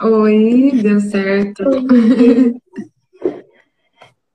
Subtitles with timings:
[0.00, 1.64] Oi, deu certo.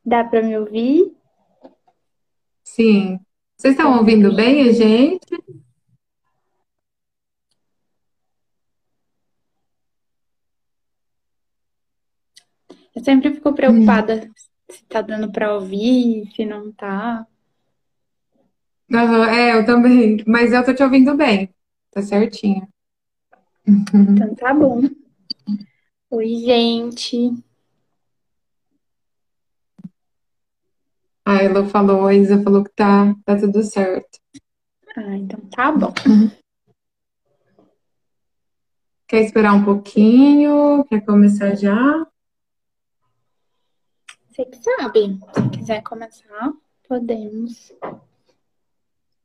[0.06, 1.16] Dá para me ouvir?
[2.64, 3.20] Sim.
[3.56, 5.26] Vocês estão ouvindo bem a gente?
[12.94, 14.30] Eu sempre fico preocupada
[14.70, 17.26] se tá dando para ouvir, se não tá.
[18.92, 20.24] Uhum, é, eu também.
[20.28, 21.50] Mas eu tô te ouvindo bem.
[21.92, 22.68] Tá certinho.
[23.66, 24.82] Então tá bom.
[26.16, 27.32] Oi, gente.
[31.26, 34.20] A Ela falou, a Isa falou que tá, tá tudo certo.
[34.96, 35.92] Ah, então tá bom.
[39.08, 40.86] Quer esperar um pouquinho?
[40.86, 42.06] Quer começar já?
[44.30, 45.20] Você que sabe.
[45.34, 46.54] Se quiser começar,
[46.88, 47.74] podemos.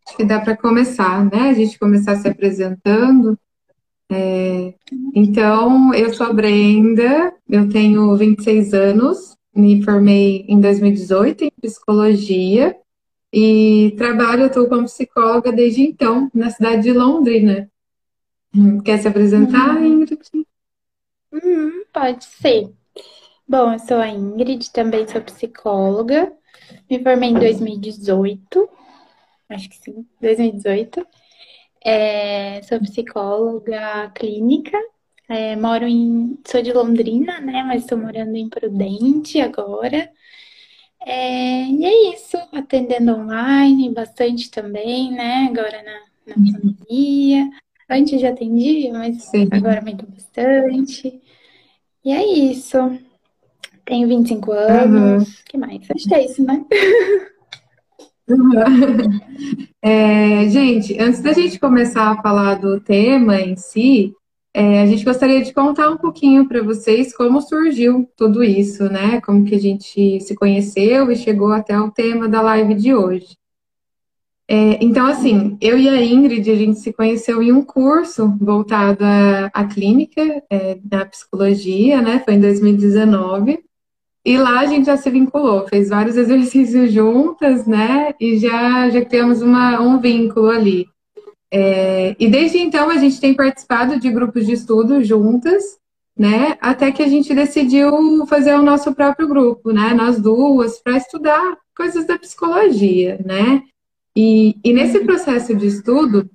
[0.07, 1.51] Acho que dá para começar, né?
[1.51, 3.39] A gente começar se apresentando.
[4.11, 4.75] É,
[5.15, 12.75] então, eu sou a Brenda, eu tenho 26 anos, me formei em 2018 em psicologia
[13.33, 17.71] e trabalho, atuo como psicóloga desde então, na cidade de Londrina.
[18.55, 19.85] Hum, quer se apresentar, uhum.
[19.85, 20.47] Ingrid?
[21.33, 22.73] Uhum, pode ser.
[23.47, 26.33] Bom, eu sou a Ingrid, também sou psicóloga.
[26.91, 28.69] Me formei em 2018,
[29.51, 31.07] acho que sim, 2018.
[31.89, 34.77] É, sou psicóloga clínica,
[35.27, 36.39] é, moro em.
[36.47, 37.63] Sou de Londrina, né?
[37.63, 40.11] Mas estou morando em Prudente agora.
[41.01, 45.49] É, e é isso, atendendo online bastante também, né?
[45.51, 47.49] Agora na, na pandemia.
[47.89, 49.49] Antes já atendia, mas Sim.
[49.51, 51.23] agora aumentou bastante.
[52.05, 52.77] E é isso.
[53.87, 55.27] Tenho 25 anos.
[55.27, 55.35] O uhum.
[55.47, 55.91] que mais?
[55.91, 56.63] Acho que é isso, né?
[59.81, 64.13] É, gente, antes da gente começar a falar do tema em si,
[64.53, 69.21] é, a gente gostaria de contar um pouquinho para vocês como surgiu tudo isso, né?
[69.21, 73.37] Como que a gente se conheceu e chegou até o tema da live de hoje.
[74.51, 79.05] É, então, assim, eu e a Ingrid, a gente se conheceu em um curso voltado
[79.05, 82.21] à, à clínica, é, da psicologia, né?
[82.25, 83.68] Foi em 2019.
[84.29, 88.13] E lá a gente já se vinculou, fez vários exercícios juntas, né?
[88.21, 90.87] E já, já criamos uma, um vínculo ali.
[91.51, 95.79] É, e desde então a gente tem participado de grupos de estudo juntas,
[96.15, 96.59] né?
[96.61, 99.95] Até que a gente decidiu fazer o nosso próprio grupo, né?
[99.95, 103.63] Nós duas, para estudar coisas da psicologia, né?
[104.15, 106.29] E, e nesse processo de estudo,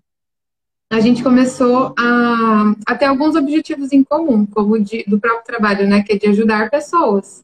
[0.92, 5.88] a gente começou a, a ter alguns objetivos em comum, como de, do próprio trabalho,
[5.88, 6.02] né?
[6.02, 7.44] Que é de ajudar pessoas.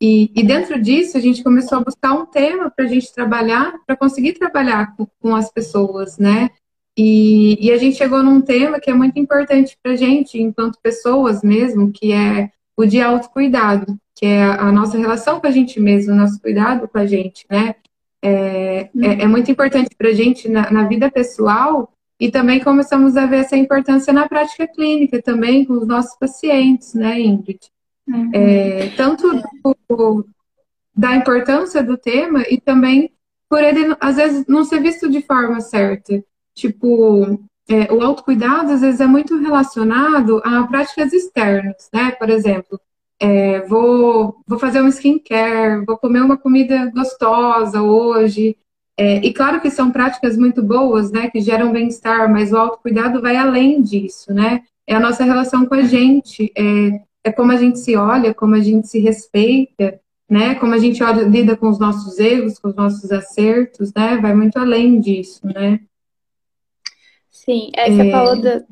[0.00, 3.74] E, e, dentro disso, a gente começou a buscar um tema para a gente trabalhar,
[3.84, 6.50] para conseguir trabalhar com, com, as pessoas, né?
[6.96, 10.80] E, e, a gente chegou num tema que é muito importante para a gente, enquanto
[10.80, 15.80] pessoas mesmo, que é o de autocuidado, que é a, nossa relação com a gente
[15.80, 17.74] mesmo, o nosso cuidado com a gente, né?
[18.22, 23.16] É, é, é muito importante para a gente na, na vida pessoal e também começamos
[23.16, 27.60] a ver essa importância na prática clínica também com os nossos pacientes, né, Ingrid?
[28.32, 29.42] É, tanto
[29.88, 30.26] do,
[30.96, 33.12] da importância do tema e também
[33.48, 36.22] por ele, às vezes, não ser visto de forma certa.
[36.54, 42.10] Tipo, é, o autocuidado, às vezes, é muito relacionado a práticas externas, né?
[42.12, 42.80] Por exemplo,
[43.20, 48.56] é, vou, vou fazer um skincare, vou comer uma comida gostosa hoje.
[48.96, 51.30] É, e claro que são práticas muito boas, né?
[51.30, 54.62] Que geram bem-estar, mas o autocuidado vai além disso, né?
[54.86, 58.54] É a nossa relação com a gente, é, é como a gente se olha, como
[58.54, 60.54] a gente se respeita, né?
[60.56, 64.16] Como a gente olha, lida com os nossos erros, com os nossos acertos, né?
[64.18, 65.80] Vai muito além disso, né?
[67.30, 68.10] Sim, é, você é...
[68.10, 68.62] falou da.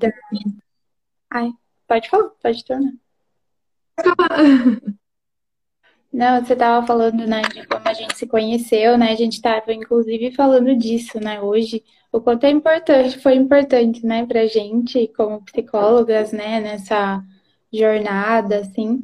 [1.31, 1.51] Ai,
[1.87, 2.93] pode falar, pode tornar.
[6.13, 9.13] Não, você estava falando, né, de como a gente se conheceu, né?
[9.13, 11.85] A gente estava, inclusive, falando disso, né, hoje.
[12.11, 17.23] O quanto é importante, foi importante, né, pra gente, como psicólogas, né, nessa
[17.73, 19.03] jornada, assim,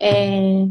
[0.00, 0.66] é,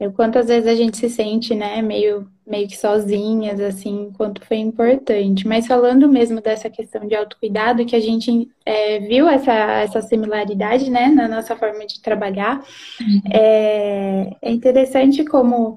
[0.00, 4.58] é, quantas vezes a gente se sente, né, meio, meio que sozinhas, assim, quanto foi
[4.58, 5.46] importante.
[5.46, 10.90] Mas falando mesmo dessa questão de autocuidado, que a gente é, viu essa, essa similaridade,
[10.90, 12.62] né, na nossa forma de trabalhar,
[13.00, 13.22] uhum.
[13.32, 15.76] é, é interessante como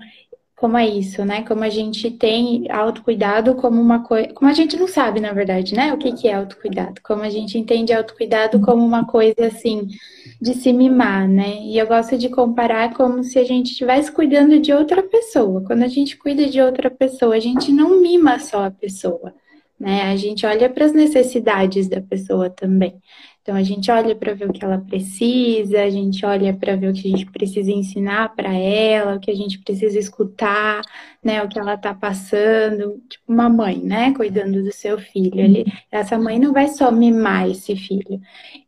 [0.58, 1.44] como é isso, né?
[1.44, 4.34] Como a gente tem autocuidado como uma coisa.
[4.34, 5.94] Como a gente não sabe, na verdade, né?
[5.94, 7.00] O que, que é autocuidado.
[7.04, 9.88] Como a gente entende autocuidado como uma coisa assim,
[10.42, 11.60] de se mimar, né?
[11.62, 15.64] E eu gosto de comparar como se a gente estivesse cuidando de outra pessoa.
[15.64, 19.36] Quando a gente cuida de outra pessoa, a gente não mima só a pessoa,
[19.80, 20.12] né?
[20.12, 23.00] A gente olha para as necessidades da pessoa também.
[23.48, 26.90] Então a gente olha para ver o que ela precisa, a gente olha para ver
[26.90, 30.82] o que a gente precisa ensinar para ela, o que a gente precisa escutar,
[31.24, 35.40] né, o que ela está passando, tipo uma mãe, né, cuidando do seu filho.
[35.40, 38.20] Ele, essa mãe não vai só mimar esse filho.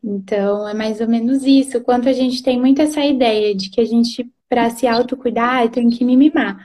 [0.01, 1.81] Então é mais ou menos isso.
[1.81, 5.89] Quanto a gente tem muito essa ideia de que a gente para se autocuidar, tem
[5.89, 6.57] que me mimar.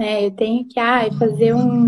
[0.00, 0.24] Né?
[0.24, 1.86] Eu tenho que ah, fazer um.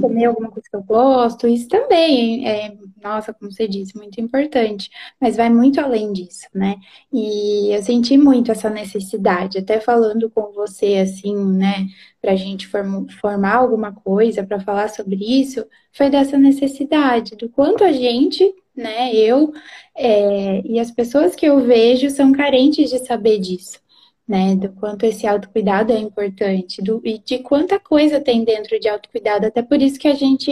[0.00, 1.48] comer alguma coisa que eu gosto.
[1.48, 4.88] Isso também é, nossa, como você disse, muito importante.
[5.20, 6.76] Mas vai muito além disso, né?
[7.12, 11.88] E eu senti muito essa necessidade, até falando com você, assim, né,
[12.22, 17.82] pra gente form formar alguma coisa, para falar sobre isso, foi dessa necessidade, do quanto
[17.82, 19.14] a gente né?
[19.14, 19.52] Eu
[19.96, 23.78] é, e as pessoas que eu vejo são carentes de saber disso
[24.26, 24.56] né?
[24.56, 29.46] Do quanto esse autocuidado é importante, do, e de quanta coisa tem dentro de autocuidado.
[29.46, 30.50] Até por isso que a gente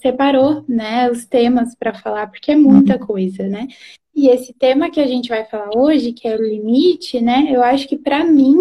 [0.00, 3.68] separou, né, os temas para falar, porque é muita coisa, né?
[4.14, 7.46] E esse tema que a gente vai falar hoje, que é o limite, né?
[7.50, 8.56] Eu acho que para mim,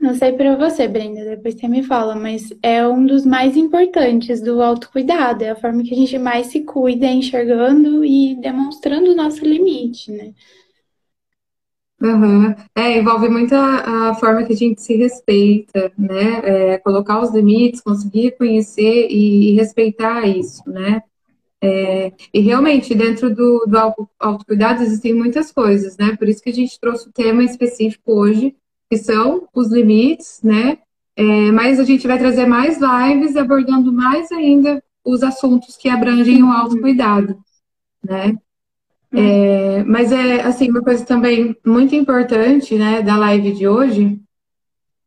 [0.00, 4.40] não sei para você, Brenda, depois você me fala, mas é um dos mais importantes
[4.40, 9.16] do autocuidado, é a forma que a gente mais se cuida, enxergando e demonstrando o
[9.16, 10.32] nosso limite, né?
[12.04, 12.54] Uhum.
[12.74, 16.40] É, envolve muito a, a, forma que a gente se respeita, né?
[16.44, 21.02] É, colocar os limites, conseguir conhecer e, e respeitar isso, né?
[21.62, 26.14] É, e realmente, dentro do, do autocuidado existem muitas coisas, né?
[26.14, 28.54] Por isso que a gente trouxe o tema específico hoje,
[28.90, 30.76] que são os limites, né?
[31.16, 36.42] É, mas a gente vai trazer mais lives abordando mais ainda os assuntos que abrangem
[36.42, 37.42] o autocuidado,
[38.04, 38.36] né?
[39.16, 44.18] É, mas é assim, uma coisa também muito importante né, da live de hoje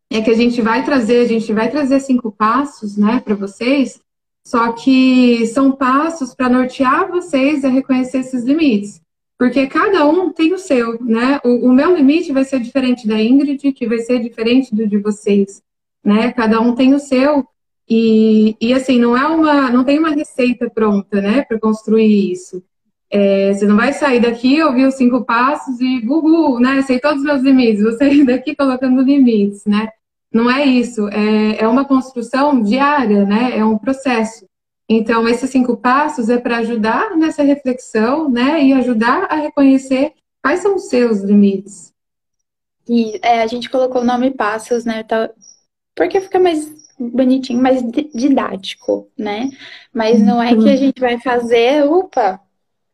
[0.09, 3.99] é que a gente vai trazer, a gente vai trazer cinco passos né, para vocês,
[4.45, 9.01] só que são passos para nortear vocês a reconhecer esses limites.
[9.37, 11.39] Porque cada um tem o seu, né?
[11.43, 14.97] O, o, meu limite vai ser diferente da Ingrid, que vai ser diferente do de
[14.97, 15.61] vocês,
[16.03, 16.31] né?
[16.31, 17.45] Cada um tem o seu.
[17.87, 22.63] E, e assim, não é uma, não tem uma receita pronta, né, para construir isso.
[23.09, 26.81] É, você não vai sair daqui, ouvir os cinco passos e gugu, né?
[26.81, 29.89] Sei todos os meus limites, vou sair daqui colocando limites, né?
[30.31, 33.57] Não é isso, é, é uma construção diária, né?
[33.57, 34.45] É um processo.
[34.89, 38.63] Então, esses cinco passos é para ajudar nessa reflexão, né?
[38.63, 41.93] E ajudar a reconhecer quais são os seus limites.
[42.87, 45.03] E é, a gente colocou o nome passos, né?
[45.03, 45.29] Tá,
[45.95, 47.81] porque fica mais bonitinho, mais
[48.13, 49.49] didático, né?
[49.93, 52.39] Mas não é que a gente vai fazer, upa,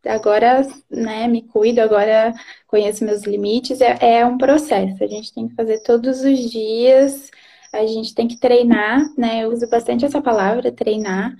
[0.06, 2.34] agora, né, me cuido, agora
[2.68, 3.82] conheço meus limites.
[3.82, 7.30] É, é um processo, a gente tem que fazer todos os dias,
[7.72, 9.44] a gente tem que treinar, né?
[9.44, 11.36] Eu uso bastante essa palavra, treinar.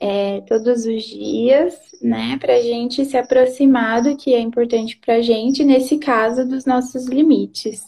[0.00, 5.14] É, todos os dias, né, para a gente se aproximar do que é importante para
[5.14, 7.86] a gente, nesse caso, dos nossos limites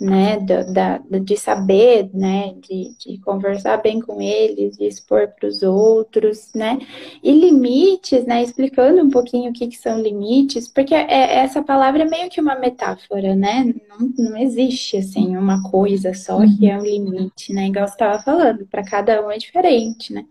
[0.00, 5.48] né, da, da, de saber, né, de, de conversar bem com eles, de expor para
[5.48, 6.78] os outros, né,
[7.22, 12.02] e limites, né, explicando um pouquinho o que, que são limites, porque é, essa palavra
[12.02, 16.76] é meio que uma metáfora, né, não, não existe, assim, uma coisa só que é
[16.76, 20.24] um limite, né, igual você estava falando, para cada um é diferente, né,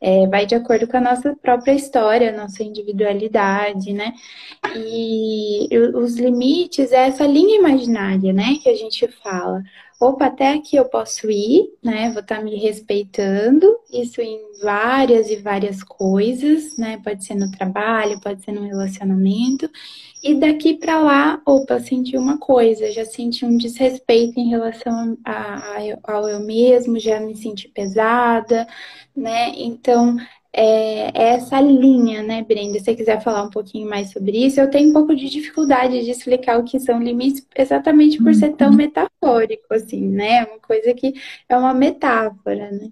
[0.00, 4.12] é, vai de acordo com a nossa própria história, nossa individualidade, né,
[4.76, 9.62] e os limites é essa linha imaginária, né, que a gente gente fala,
[10.00, 12.10] opa, até aqui eu posso ir, né?
[12.10, 17.00] Vou estar tá me respeitando, isso em várias e várias coisas, né?
[17.04, 19.70] Pode ser no trabalho, pode ser no relacionamento.
[20.22, 25.56] E daqui para lá, opa, senti uma coisa, já senti um desrespeito em relação a,
[25.56, 28.66] a, ao eu mesmo, já me senti pesada,
[29.16, 29.52] né?
[29.56, 30.16] Então,
[30.52, 32.78] é, é, essa linha, né, Brenda?
[32.78, 36.04] Se você quiser falar um pouquinho mais sobre isso, eu tenho um pouco de dificuldade
[36.04, 38.76] de explicar o que são limites, exatamente por ser tão uhum.
[38.76, 40.44] metafórico, assim, né?
[40.44, 41.14] Uma coisa que
[41.48, 42.90] é uma metáfora, né?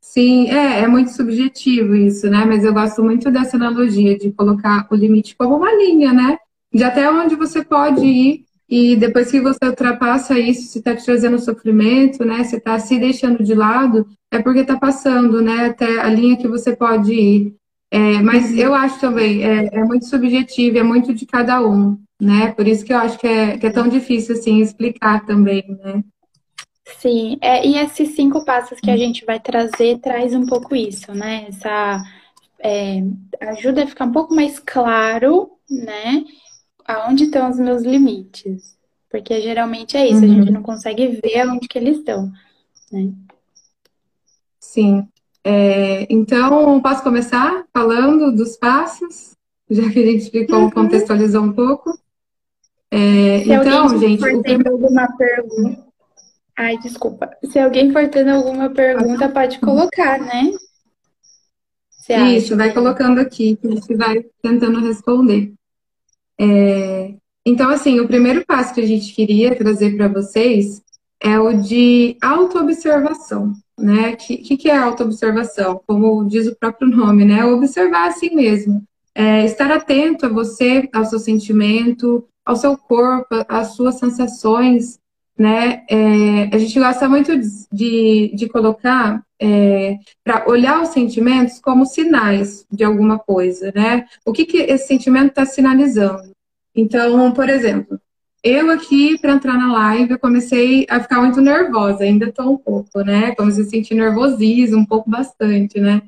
[0.00, 2.44] Sim, é, é muito subjetivo isso, né?
[2.46, 6.38] Mas eu gosto muito dessa analogia de colocar o limite como uma linha, né?
[6.72, 11.04] De até onde você pode ir e depois que você ultrapassa isso, se está te
[11.04, 12.42] trazendo sofrimento, né?
[12.42, 15.66] Você está se deixando de lado, é porque está passando, né?
[15.66, 17.54] Até a linha que você pode ir.
[17.90, 22.52] É, mas eu acho também, é, é, muito subjetivo, é muito de cada um, né?
[22.52, 26.02] Por isso que eu acho que é, que é tão difícil, assim, explicar também, né?
[26.98, 31.12] Sim, é, e esses cinco passos que a gente vai trazer traz um pouco isso,
[31.14, 31.46] né?
[31.48, 32.02] Essa
[32.60, 33.02] é,
[33.40, 36.24] ajuda a ficar um pouco mais claro, né?
[36.86, 38.76] Aonde estão os meus limites.
[39.10, 40.24] Porque geralmente é isso, uhum.
[40.24, 40.54] a gente uhum.
[40.54, 42.30] não consegue ver onde que eles estão,
[42.92, 43.12] né?
[44.58, 45.08] Sim.
[45.44, 49.36] É, então, posso começar falando dos passos?
[49.70, 50.70] já que a gente explicou, uhum.
[50.70, 51.98] contextualizou um pouco.
[52.90, 54.20] É, então, gente.
[54.20, 55.86] For tendo alguma pergunta.
[56.56, 57.30] Ai, desculpa.
[57.44, 60.52] Se alguém for tendo alguma pergunta, pode colocar, né?
[62.36, 65.52] Isso, vai colocando aqui, que a gente vai tentando responder.
[66.38, 67.14] É,
[67.46, 70.82] então, assim, o primeiro passo que a gente queria trazer para vocês
[71.22, 74.12] é o de autoobservação, né?
[74.12, 75.80] O que, que, é autoobservação?
[75.86, 77.44] Como diz o próprio nome, né?
[77.44, 78.82] Observar assim mesmo.
[79.14, 84.98] É, estar atento a você, ao seu sentimento, ao seu corpo, às suas sensações,
[85.38, 85.84] né?
[85.88, 87.32] É, a gente gosta muito
[87.72, 94.06] de, de colocar é, para olhar os sentimentos como sinais de alguma coisa, né?
[94.24, 96.30] O que, que esse sentimento está sinalizando?
[96.74, 98.00] Então, por exemplo,
[98.42, 102.56] eu aqui, para entrar na live, eu comecei a ficar muito nervosa, ainda estou um
[102.56, 103.34] pouco, né?
[103.34, 106.02] Comecei a sentir nervosismo, um pouco bastante, né?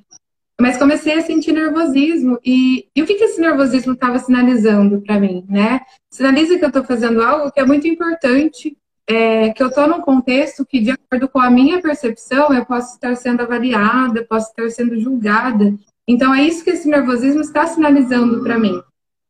[0.60, 2.38] Mas comecei a sentir nervosismo.
[2.44, 5.80] E, e o que, que esse nervosismo estava sinalizando para mim, né?
[6.10, 8.76] Sinaliza que eu estou fazendo algo que é muito importante,
[9.08, 12.94] é, que eu estou num contexto que, de acordo com a minha percepção, eu posso
[12.94, 15.74] estar sendo avaliada, posso estar sendo julgada.
[16.06, 18.80] Então, é isso que esse nervosismo está sinalizando para mim,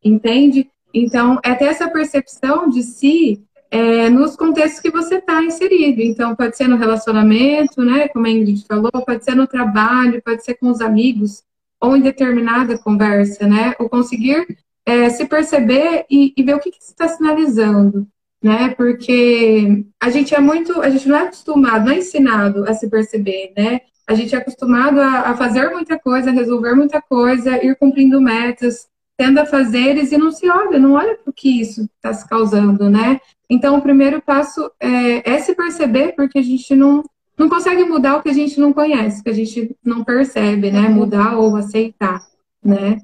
[0.05, 0.69] entende?
[0.93, 6.01] Então, é ter essa percepção de si é, nos contextos que você está inserido.
[6.01, 8.09] Então, pode ser no relacionamento, né?
[8.09, 11.45] Como a Ingrid falou, pode ser no trabalho, pode ser com os amigos,
[11.81, 13.75] ou em determinada conversa, né?
[13.79, 14.45] Ou conseguir
[14.85, 18.09] é, se perceber e, e, ver o que, que está sinalizando,
[18.43, 18.71] né?
[18.71, 22.89] Porque a gente é muito, a gente não é acostumado, não é ensinado a se
[22.89, 23.81] perceber, né?
[24.07, 28.21] A gente é acostumado a, a fazer muita coisa, a resolver muita coisa, ir cumprindo
[28.21, 32.15] metas, tendo a fazeres e não se olha, não olha para o que isso está
[32.15, 33.21] se causando, né?
[33.51, 37.03] Então, o primeiro passo é, é, se perceber, porque a gente não,
[37.37, 40.89] não consegue mudar o que a gente não conhece, que a gente não percebe, né?
[40.89, 42.21] Mudar ou aceitar,
[42.63, 42.99] né?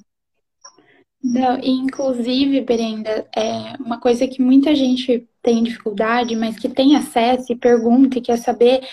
[1.25, 7.51] Não, inclusive, Berenda, é uma coisa que muita gente tem dificuldade, mas que tem acesso
[7.53, 8.87] e pergunta e quer saber,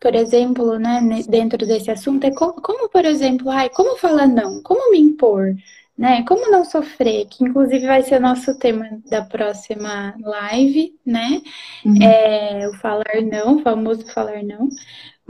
[0.00, 4.62] por exemplo, né, dentro desse assunto, é como, como por exemplo, ai, como falar não?
[4.62, 5.54] Como me impor?
[5.96, 6.24] né?
[6.28, 11.42] Como não sofrer, que inclusive vai ser o nosso tema da próxima live, né?
[11.84, 12.00] Uhum.
[12.02, 14.68] É, o falar não, o famoso falar não.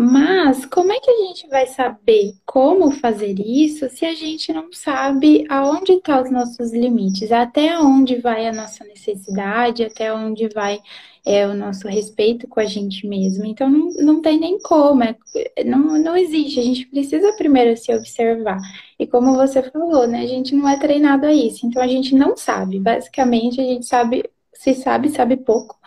[0.00, 4.72] Mas como é que a gente vai saber como fazer isso se a gente não
[4.72, 10.48] sabe aonde estão tá os nossos limites, até onde vai a nossa necessidade, até onde
[10.50, 10.78] vai
[11.26, 13.44] é, o nosso respeito com a gente mesmo.
[13.44, 15.16] Então não, não tem nem como, é,
[15.64, 16.60] não, não existe.
[16.60, 18.60] A gente precisa primeiro se observar.
[19.00, 20.22] E como você falou, né?
[20.22, 22.78] A gente não é treinado a isso, então a gente não sabe.
[22.78, 25.77] Basicamente, a gente sabe, se sabe, sabe pouco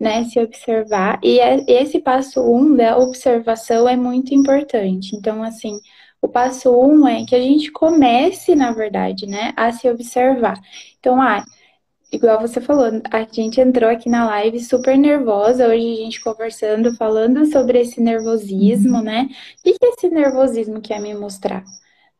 [0.00, 1.20] né, se observar.
[1.22, 5.14] E é, esse passo um da observação é muito importante.
[5.14, 5.78] Então, assim,
[6.22, 10.58] o passo um é que a gente comece, na verdade, né, a se observar.
[10.98, 11.44] Então, ah,
[12.12, 16.96] igual você falou, a gente entrou aqui na live super nervosa, hoje a gente conversando,
[16.96, 19.28] falando sobre esse nervosismo, né?
[19.60, 21.64] O que, que esse nervosismo quer me mostrar?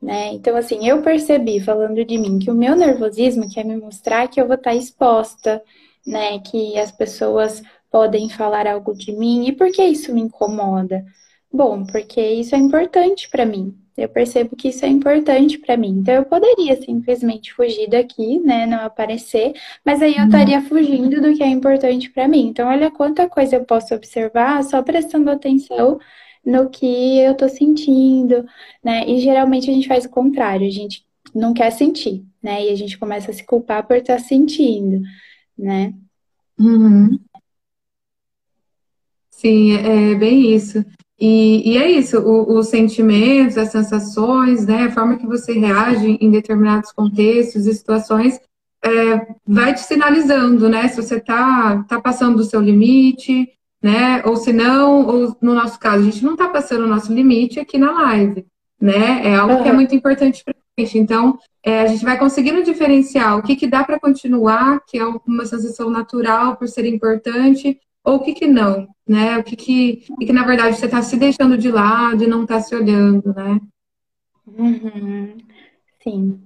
[0.01, 0.33] Né?
[0.33, 4.41] Então, assim, eu percebi, falando de mim, que o meu nervosismo quer me mostrar que
[4.41, 5.63] eu vou estar exposta,
[6.07, 6.39] né?
[6.41, 9.47] Que as pessoas podem falar algo de mim.
[9.47, 11.05] E por que isso me incomoda?
[11.53, 13.77] Bom, porque isso é importante para mim.
[13.97, 15.99] Eu percebo que isso é importante para mim.
[15.99, 19.53] Então eu poderia simplesmente fugir daqui, né, não aparecer,
[19.85, 20.27] mas aí eu uhum.
[20.27, 22.47] estaria fugindo do que é importante para mim.
[22.49, 25.99] Então olha quanta coisa eu posso observar só prestando atenção
[26.45, 28.47] no que eu tô sentindo,
[28.83, 29.05] né?
[29.07, 31.05] E geralmente a gente faz o contrário, a gente
[31.35, 32.65] não quer sentir, né?
[32.67, 35.03] E a gente começa a se culpar por estar sentindo,
[35.59, 35.95] né?
[36.59, 37.19] Uhum.
[39.31, 40.85] Sim, é, é bem isso.
[41.19, 46.17] E, e é isso, o, os sentimentos, as sensações, né, a forma que você reage
[46.19, 48.41] em determinados contextos e situações
[48.83, 53.51] é, vai te sinalizando, né, se você está tá passando do seu limite,
[53.83, 57.13] né, ou se não, ou no nosso caso, a gente não está passando o nosso
[57.13, 58.47] limite aqui na live,
[58.81, 60.99] né, é algo que é muito importante para a gente.
[60.99, 65.05] Então, é, a gente vai conseguindo diferenciar o que, que dá para continuar, que é
[65.05, 69.37] uma sensação natural por ser importante, ou o que, que não, né?
[69.39, 72.61] O que, que, que na verdade você está se deixando de lado e não está
[72.61, 73.61] se olhando, né?
[74.47, 75.37] Uhum.
[76.03, 76.41] Sim.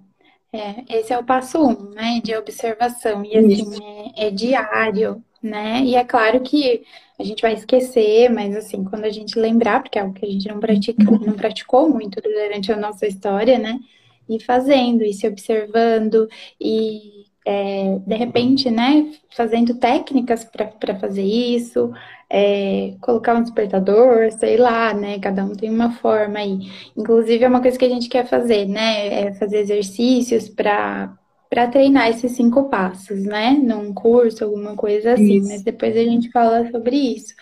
[0.53, 2.21] É, esse é o passo um, né?
[2.23, 3.25] De observação.
[3.25, 5.83] E assim, é, é, diário, né?
[5.85, 6.83] E é claro que
[7.19, 10.31] a gente vai esquecer, mas assim, quando a gente lembrar, porque é algo que a
[10.31, 13.79] gente não pratica, não praticou muito durante a nossa história, né?
[14.29, 16.29] E fazendo, e se observando,
[16.61, 21.93] e é, de repente, né, fazendo técnicas para fazer isso,
[22.31, 26.71] é, colocar um despertador, sei lá, né, cada um tem uma forma aí.
[26.97, 31.17] Inclusive, é uma coisa que a gente quer fazer, né, é fazer exercícios para
[31.51, 33.53] para treinar esses cinco passos, né?
[33.53, 35.37] Num curso, alguma coisa assim.
[35.37, 35.49] Isso.
[35.49, 37.33] Mas depois a gente fala sobre isso.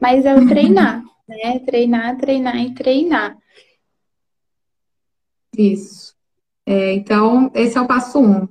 [0.00, 1.60] Mas é o treinar, né?
[1.60, 3.38] Treinar, treinar e treinar.
[5.56, 5.99] Isso.
[6.70, 8.46] É, então, esse é o passo um.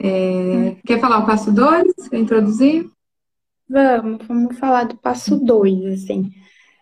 [0.00, 0.76] É, hum.
[0.86, 1.92] Quer falar o passo dois?
[2.08, 2.88] Quer introduzir?
[3.68, 6.32] Vamos, vamos falar do passo dois, assim.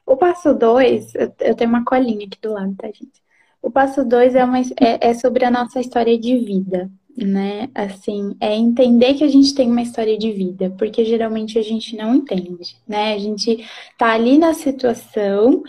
[0.07, 3.21] O passo dois, eu tenho uma colinha aqui do lado, tá, gente?
[3.61, 7.69] O passo dois é, uma, é, é sobre a nossa história de vida, né?
[7.75, 11.97] Assim, é entender que a gente tem uma história de vida, porque geralmente a gente
[11.97, 13.15] não entende, né?
[13.15, 13.67] A gente
[13.99, 15.65] tá ali na situação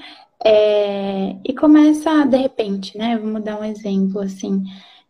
[0.45, 3.17] é, e começa, de repente, né?
[3.17, 4.61] Vamos dar um exemplo, assim,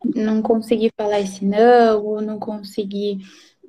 [0.04, 3.20] não conseguir falar esse não, ou não conseguir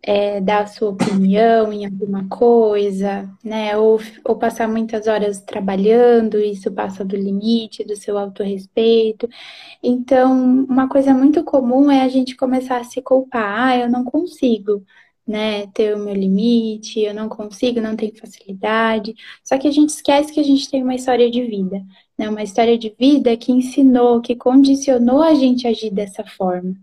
[0.03, 3.77] é, dar a sua opinião em alguma coisa, né?
[3.77, 9.29] Ou, ou passar muitas horas trabalhando, isso passa do limite do seu autorrespeito.
[9.83, 10.33] Então,
[10.65, 14.85] uma coisa muito comum é a gente começar a se culpar, ah, eu não consigo.
[15.27, 19.15] Né, ter o meu limite, eu não consigo, não tenho facilidade.
[19.45, 21.85] Só que a gente esquece que a gente tem uma história de vida,
[22.19, 22.29] né?
[22.29, 26.77] Uma história de vida que ensinou, que condicionou a gente a agir dessa forma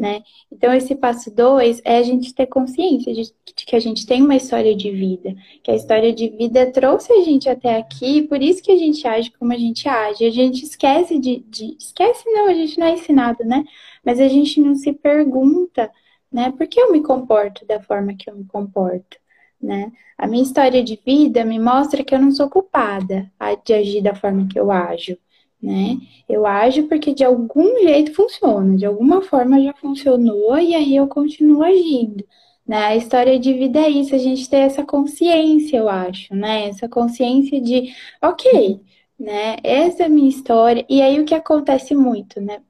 [0.00, 0.22] né?
[0.50, 4.34] Então, esse passo dois é a gente ter consciência de, que a gente tem uma
[4.34, 8.62] história de vida, que a história de vida trouxe a gente até aqui, por isso
[8.62, 10.24] que a gente age como a gente age.
[10.24, 13.62] A gente esquece de, de esquece não, a gente não é ensinado, né?
[14.02, 15.92] Mas a gente não se pergunta,
[16.32, 16.50] né?
[16.52, 19.19] Por que eu me comporto da forma que eu me comporto?
[19.62, 19.92] Né?
[20.16, 23.30] A minha história de vida me mostra que eu não sou culpada
[23.64, 25.16] de agir da forma que eu ajo
[25.62, 25.98] né?
[26.28, 31.06] Eu ajo porque de algum jeito funciona, de alguma forma já funcionou e aí eu
[31.08, 32.24] continuo agindo.
[32.66, 32.76] Né?
[32.86, 36.68] A história de vida é isso, a gente ter essa consciência, eu acho, né?
[36.68, 38.80] Essa consciência de, ok,
[39.18, 39.56] né?
[39.64, 40.84] Essa é a minha história.
[40.88, 42.62] E aí o que acontece muito, né,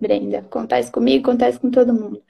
[0.00, 0.40] Brenda?
[0.40, 2.22] Acontece comigo, acontece com todo mundo.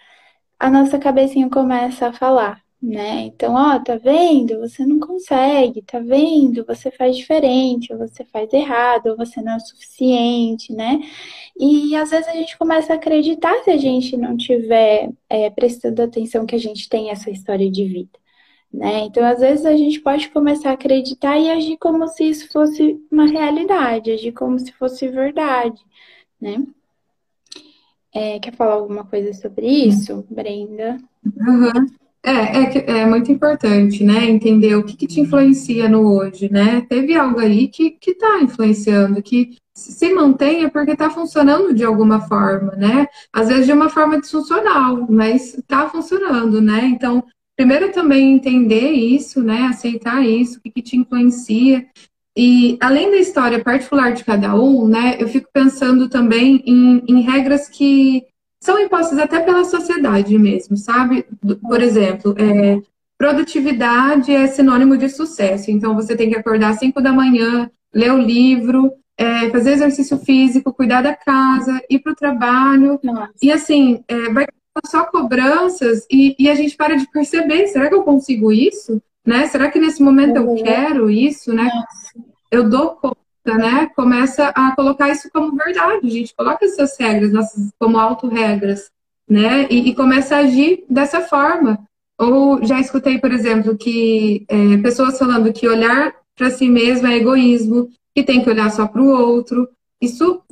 [0.59, 3.23] A nossa cabecinha começa a falar, né?
[3.23, 4.61] Então, ó, tá vendo?
[4.61, 6.65] Você não consegue, tá vendo?
[6.67, 11.01] Você faz diferente, ou você faz errado, ou você não é o suficiente, né?
[11.59, 16.03] E às vezes a gente começa a acreditar se a gente não tiver é, prestando
[16.03, 18.19] atenção que a gente tem essa história de vida.
[18.73, 19.01] Né?
[19.05, 23.01] Então, às vezes, a gente pode começar a acreditar e agir como se isso fosse
[23.11, 25.83] uma realidade, agir como se fosse verdade,
[26.39, 26.63] né?
[28.13, 30.99] É, quer falar alguma coisa sobre isso, Brenda?
[31.25, 31.87] Uhum.
[32.27, 34.25] É, é, é muito importante, né?
[34.25, 36.81] Entender o que, que te influencia no hoje, né?
[36.89, 41.85] Teve algo aí que, que tá influenciando, que se mantém é porque está funcionando de
[41.85, 43.07] alguma forma, né?
[43.33, 46.87] Às vezes de uma forma disfuncional, mas está funcionando, né?
[46.87, 47.23] Então,
[47.57, 49.69] primeiro também entender isso, né?
[49.69, 51.87] Aceitar isso, o que, que te influencia.
[52.37, 55.17] E além da história particular de cada um, né?
[55.21, 58.25] Eu fico pensando também em, em regras que
[58.61, 61.27] são impostas até pela sociedade mesmo, sabe?
[61.63, 62.81] Por exemplo, é,
[63.19, 65.71] produtividade é sinônimo de sucesso.
[65.71, 70.19] Então, você tem que acordar às 5 da manhã, ler o livro, é, fazer exercício
[70.19, 73.01] físico, cuidar da casa, ir para o trabalho.
[73.03, 73.33] Nossa.
[73.43, 74.47] E assim, é, vai
[74.87, 79.01] só cobranças e, e, a gente para de perceber, será que eu consigo isso?
[79.25, 79.47] Né?
[79.47, 80.59] Será que nesse momento uhum.
[80.59, 81.53] eu quero isso?
[81.53, 81.71] Né?
[82.51, 83.17] Eu dou conta
[83.55, 86.07] né, começa a colocar isso como verdade.
[86.07, 88.91] A gente coloca essas regras nossas, como auto-regras,
[89.29, 91.79] né, e, e, começa a agir dessa forma.
[92.19, 97.17] Ou já escutei, por exemplo, que é, pessoas falando que olhar para si mesmo é
[97.17, 99.69] egoísmo, que tem que olhar só para o outro.
[100.01, 100.43] Isso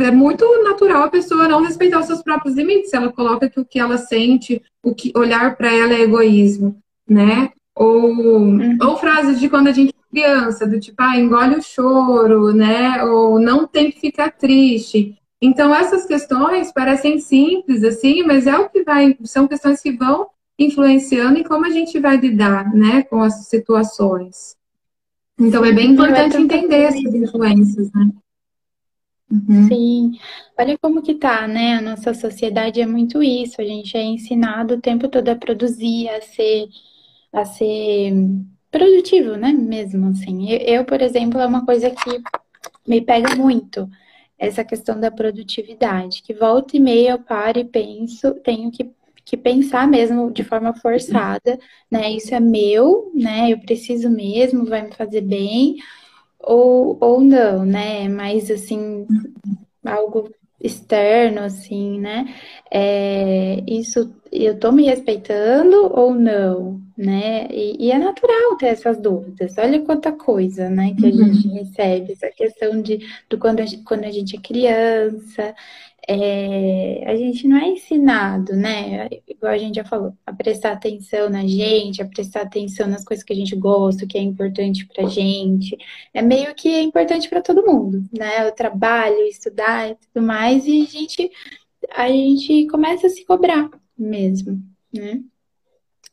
[0.00, 2.92] é muito natural a pessoa não respeitar os seus próprios limites.
[2.92, 6.76] Ela coloca que o que ela sente, o que olhar para ela é egoísmo,
[7.08, 7.50] né?
[7.76, 8.78] Ou, uhum.
[8.80, 13.02] ou frases de quando a gente criança, do tipo, ah, engole o choro, né?
[13.04, 15.18] Ou não tem que ficar triste.
[15.42, 20.28] Então, essas questões parecem simples, assim, mas é o que vai, são questões que vão
[20.58, 24.56] influenciando em como a gente vai lidar, né, com as situações.
[25.38, 28.08] Então, é bem importante entender essas influências, né?
[29.30, 29.68] Uhum.
[29.68, 30.12] Sim,
[30.56, 31.74] olha como que tá, né?
[31.74, 33.60] A nossa sociedade é muito isso.
[33.60, 36.68] A gente é ensinado o tempo todo a produzir, a ser,
[37.32, 38.12] a ser
[38.74, 39.52] produtivo, né?
[39.52, 40.50] Mesmo assim.
[40.50, 42.20] Eu, por exemplo, é uma coisa que
[42.86, 43.88] me pega muito
[44.36, 48.90] essa questão da produtividade, que volta e meia eu paro e penso, tenho que,
[49.24, 51.56] que pensar mesmo de forma forçada,
[51.88, 52.10] né?
[52.10, 53.52] Isso é meu, né?
[53.52, 55.76] Eu preciso mesmo, vai me fazer bem,
[56.40, 58.08] ou, ou não, né?
[58.08, 59.06] Mas assim,
[59.84, 60.30] algo
[60.64, 62.34] externo, assim, né?
[62.70, 67.46] É, isso eu tô me respeitando ou não, né?
[67.50, 69.56] E, e, é natural ter essas dúvidas.
[69.58, 71.34] Olha quanta coisa, né, que a uhum.
[71.34, 72.98] gente recebe, essa questão de
[73.28, 75.54] do quando a gente, quando a gente é criança,
[76.08, 79.08] é, a gente não é ensinado, né?
[79.26, 83.24] Igual a gente já falou, a prestar atenção na gente, a prestar atenção nas coisas
[83.24, 85.76] que a gente gosta, que é importante pra gente.
[86.12, 88.46] É meio que é importante para todo mundo, né?
[88.46, 91.30] O trabalho, estudar e tudo mais, e a gente,
[91.94, 94.62] a gente começa a se cobrar mesmo,
[94.92, 95.22] né?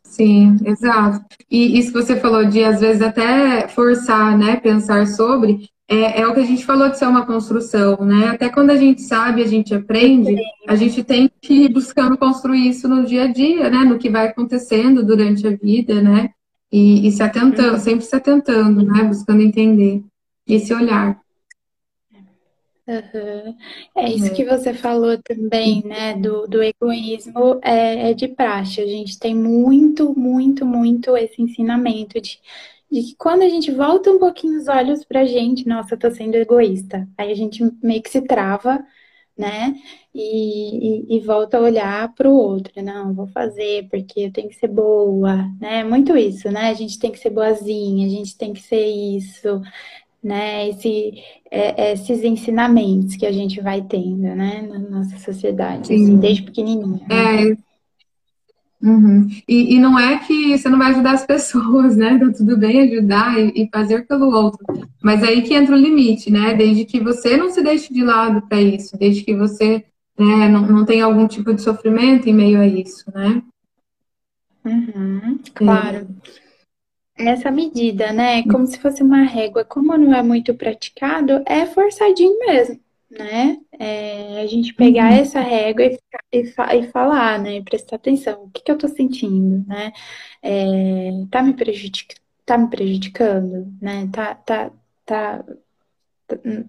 [0.04, 1.26] Sim, exato.
[1.50, 6.28] E isso que você falou de às vezes até forçar, né, pensar sobre, é, é,
[6.28, 8.30] o que a gente falou de ser uma construção, né?
[8.30, 12.70] Até quando a gente sabe, a gente aprende, a gente tem que ir buscando construir
[12.70, 13.80] isso no dia a dia, né?
[13.80, 16.30] No que vai acontecendo durante a vida, né?
[16.72, 17.80] E, e se atentando, uhum.
[17.80, 19.04] sempre se atentando, né?
[19.04, 20.02] Buscando entender
[20.48, 21.20] esse olhar.
[22.88, 23.56] Uhum.
[23.94, 26.14] É isso que você falou também, né?
[26.14, 28.80] Do, do egoísmo é, é de praxe.
[28.80, 32.40] A gente tem muito, muito, muito esse ensinamento de
[32.92, 36.12] de que quando a gente volta um pouquinho os olhos pra gente, nossa, eu tô
[36.12, 37.08] sendo egoísta.
[37.18, 38.86] Aí a gente meio que se trava,
[39.38, 39.76] né?
[40.14, 42.74] E, e, e volta a olhar para o outro.
[42.84, 45.86] Não, vou fazer porque eu tenho que ser boa, né?
[45.86, 46.70] Muito isso, né?
[46.70, 49.62] A gente tem que ser boazinha, a gente tem que ser isso,
[50.22, 50.68] né?
[50.68, 51.14] Esse,
[51.50, 54.64] é, esses ensinamentos que a gente vai tendo, né?
[54.64, 57.08] Na nossa sociedade, assim, desde pequenininha.
[57.08, 57.58] Né?
[58.84, 58.88] É.
[58.88, 59.28] Uhum.
[59.48, 62.18] E, e, não é que você não vai ajudar as pessoas, né?
[62.18, 64.60] Tá tudo bem ajudar e, e, fazer pelo outro.
[65.02, 66.54] Mas aí que entra o limite, né?
[66.54, 69.84] Desde que você não se deixe de lado para isso, desde que você
[70.18, 73.42] né, não, não tenha algum tipo de sofrimento em meio a isso, né?
[74.64, 76.08] Uhum, claro.
[77.18, 77.30] É.
[77.30, 78.44] Essa medida, né?
[78.44, 79.64] Como se fosse uma régua.
[79.64, 82.80] Como não é muito praticado, é forçadinho mesmo
[83.12, 83.58] né?
[83.78, 85.18] É, a gente pegar uhum.
[85.18, 86.00] essa régua e,
[86.32, 87.62] e, e, falar, né?
[87.62, 89.92] Prestar atenção, o que, que eu tô sentindo, né?
[90.42, 94.10] É, tá, me prejudic, tá me prejudicando, né?
[94.12, 94.72] Tá, tá,
[95.06, 95.46] tá,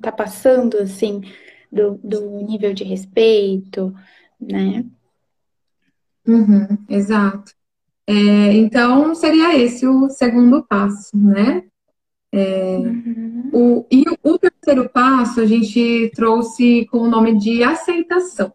[0.01, 1.23] tá passando, assim,
[1.71, 3.95] do, do nível de respeito,
[4.41, 4.85] né?
[6.27, 7.53] Uhum, exato.
[8.07, 8.13] É,
[8.55, 11.65] então, seria esse o segundo passo, né?
[12.35, 13.51] É, uhum.
[13.53, 14.89] o, e o, terceiro
[15.23, 18.53] passo a gente trouxe com o nome de aceitação.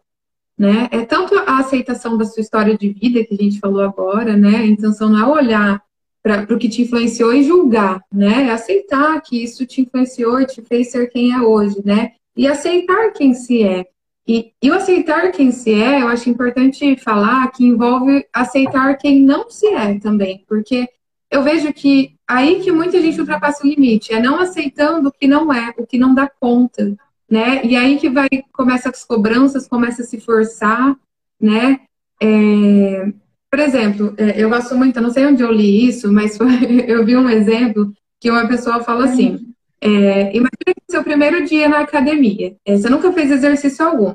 [0.56, 0.88] Né?
[0.90, 4.56] É tanto a aceitação da sua história de vida que a gente falou agora, né?
[4.56, 5.82] A intenção não é olhar
[6.20, 8.48] para o que te influenciou e julgar, né?
[8.48, 12.12] É aceitar que isso te influenciou e te fez ser quem é hoje, né?
[12.36, 13.86] E aceitar quem se é.
[14.26, 19.22] E, e o aceitar quem se é, eu acho importante falar que envolve aceitar quem
[19.22, 20.88] não se é também, porque
[21.30, 25.26] eu vejo que aí que muita gente ultrapassa o limite, é não aceitando o que
[25.26, 26.96] não é, o que não dá conta,
[27.30, 27.64] né?
[27.64, 30.96] E aí que vai começa as cobranças, começa a se forçar,
[31.40, 31.80] né?
[32.20, 33.12] É,
[33.50, 36.48] por exemplo, é, eu gosto muito, não sei onde eu li isso, mas foi,
[36.88, 41.68] eu vi um exemplo que uma pessoa falou assim: é, imagina que seu primeiro dia
[41.68, 44.14] na academia, é, você nunca fez exercício algum.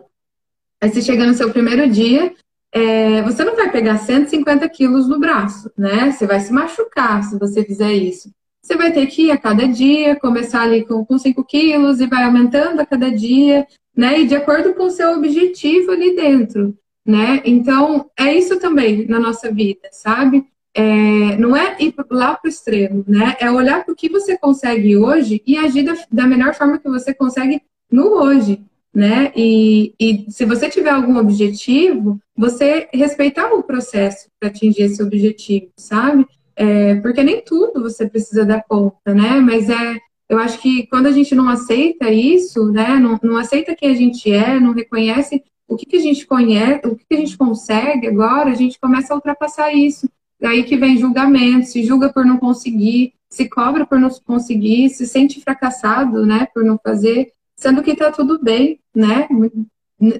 [0.81, 2.33] Aí você chega no seu primeiro dia,
[2.73, 6.11] é, você não vai pegar 150 quilos no braço, né?
[6.11, 8.31] Você vai se machucar se você fizer isso.
[8.63, 12.07] Você vai ter que ir a cada dia, começar ali com, com 5 quilos e
[12.07, 14.21] vai aumentando a cada dia, né?
[14.21, 17.43] E de acordo com o seu objetivo ali dentro, né?
[17.45, 20.43] Então, é isso também na nossa vida, sabe?
[20.73, 23.35] É, não é ir lá para o extremo, né?
[23.39, 26.89] É olhar para o que você consegue hoje e agir da, da melhor forma que
[26.89, 28.59] você consegue no hoje,
[28.93, 29.31] né?
[29.35, 35.69] E, e se você tiver algum objetivo, você respeitar o processo para atingir esse objetivo,
[35.77, 36.27] sabe?
[36.55, 39.39] É, porque nem tudo você precisa dar conta, né?
[39.39, 39.97] Mas é,
[40.29, 42.99] eu acho que quando a gente não aceita isso, né?
[42.99, 46.85] Não, não aceita quem a gente é, não reconhece o que, que a gente conhece,
[46.85, 50.07] o que, que a gente consegue agora, a gente começa a ultrapassar isso.
[50.39, 55.07] Daí que vem julgamento, se julga por não conseguir, se cobra por não conseguir, se
[55.07, 56.47] sente fracassado, né?
[56.53, 57.31] Por não fazer
[57.63, 59.25] sendo que tá tudo bem, né?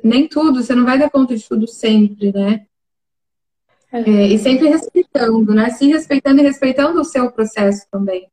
[0.02, 2.66] Nem tudo, você não vai dar conta de tudo sempre, né?
[3.92, 5.70] É, e sempre respeitando, né?
[5.70, 8.28] Se respeitando e respeitando o seu processo também.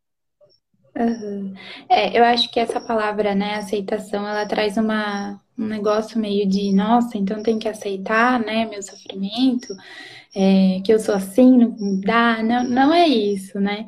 [0.97, 1.53] Uhum.
[1.89, 6.73] É, eu acho que essa palavra, né, aceitação, ela traz uma, um negócio meio de,
[6.73, 9.75] nossa, então tem que aceitar, né, meu sofrimento,
[10.35, 13.87] é, que eu sou assim, não dá, não, não é isso, né?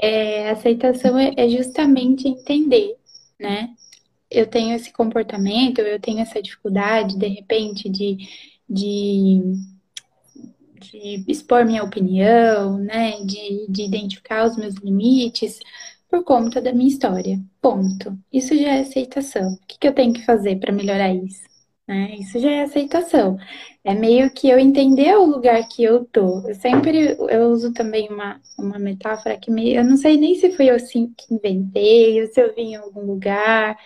[0.00, 2.96] É, aceitação é, é justamente entender,
[3.38, 3.70] né?
[4.30, 8.16] Eu tenho esse comportamento, eu tenho essa dificuldade, de repente, de,
[8.68, 9.40] de,
[10.80, 13.20] de expor minha opinião, né?
[13.24, 15.58] De, de identificar os meus limites
[16.08, 17.40] por conta da minha história.
[17.60, 18.18] Ponto.
[18.32, 19.54] Isso já é aceitação.
[19.54, 21.49] O que, que eu tenho que fazer para melhorar isso?
[21.90, 22.14] Né?
[22.20, 23.36] Isso já é aceitação.
[23.82, 26.46] É meio que eu entender o lugar que eu tô.
[26.48, 30.52] Eu sempre eu uso também uma, uma metáfora que me, eu não sei nem se
[30.52, 33.76] foi eu assim que inventei, ou se eu vi em algum lugar,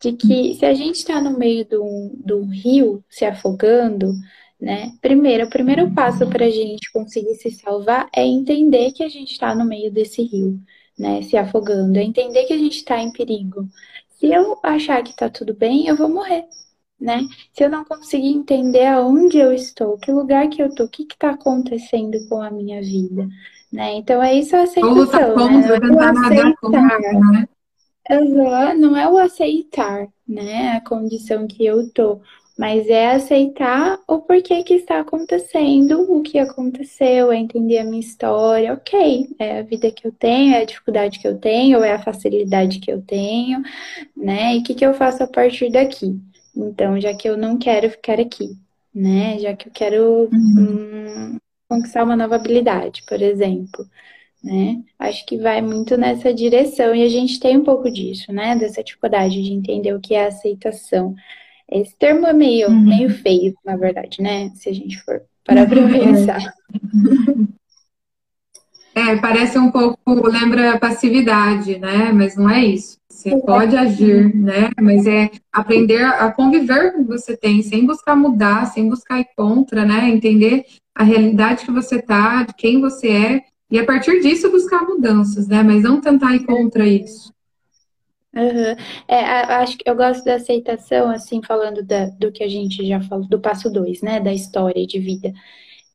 [0.00, 4.12] de que se a gente está no meio de um, de um rio se afogando,
[4.60, 4.92] né?
[5.00, 9.32] Primeiro, o primeiro passo para a gente conseguir se salvar é entender que a gente
[9.32, 10.60] está no meio desse rio,
[10.98, 11.22] né?
[11.22, 13.66] Se afogando, é entender que a gente está em perigo.
[14.18, 16.44] Se eu achar que está tudo bem, eu vou morrer,
[17.00, 17.20] né?
[17.52, 21.02] Se eu não conseguir entender aonde eu estou, que lugar que eu tô, o que
[21.02, 23.28] está acontecendo com a minha vida,
[23.72, 23.94] né?
[23.94, 25.78] Então é isso a aceitação, Como né?
[25.80, 27.48] Não é aceitar, né?
[28.74, 30.76] não é o aceitar, né?
[30.76, 32.20] A condição que eu tô,
[32.58, 38.00] mas é aceitar o porquê que está acontecendo, o que aconteceu, é entender a minha
[38.00, 41.92] história, ok, é a vida que eu tenho, é a dificuldade que eu tenho, é
[41.92, 43.62] a facilidade que eu tenho,
[44.16, 44.56] né?
[44.56, 46.18] E o que, que eu faço a partir daqui?
[46.56, 48.56] Então, já que eu não quero ficar aqui,
[48.94, 49.38] né?
[49.38, 51.34] Já que eu quero uhum.
[51.34, 51.38] hum,
[51.68, 53.86] conquistar uma nova habilidade, por exemplo.
[54.42, 54.82] Né?
[54.98, 58.56] Acho que vai muito nessa direção e a gente tem um pouco disso, né?
[58.56, 61.14] Dessa dificuldade de entender o que é aceitação.
[61.68, 62.80] Esse termo é meio, uhum.
[62.80, 64.50] meio feio, na verdade, né?
[64.54, 66.54] Se a gente for parar para pensar.
[68.96, 72.10] É, parece um pouco, lembra passividade, né?
[72.12, 72.96] Mas não é isso.
[73.10, 74.70] Você pode agir, né?
[74.80, 79.20] Mas é aprender a conviver com o que você tem, sem buscar mudar, sem buscar
[79.20, 80.08] ir contra, né?
[80.08, 84.82] Entender a realidade que você tá, de quem você é, e a partir disso buscar
[84.86, 85.62] mudanças, né?
[85.62, 87.30] Mas não tentar ir contra isso.
[88.34, 88.76] Uhum.
[89.06, 89.20] É,
[89.56, 93.28] acho que eu gosto da aceitação, assim, falando da, do que a gente já falou,
[93.28, 94.20] do passo dois, né?
[94.20, 95.34] Da história de vida.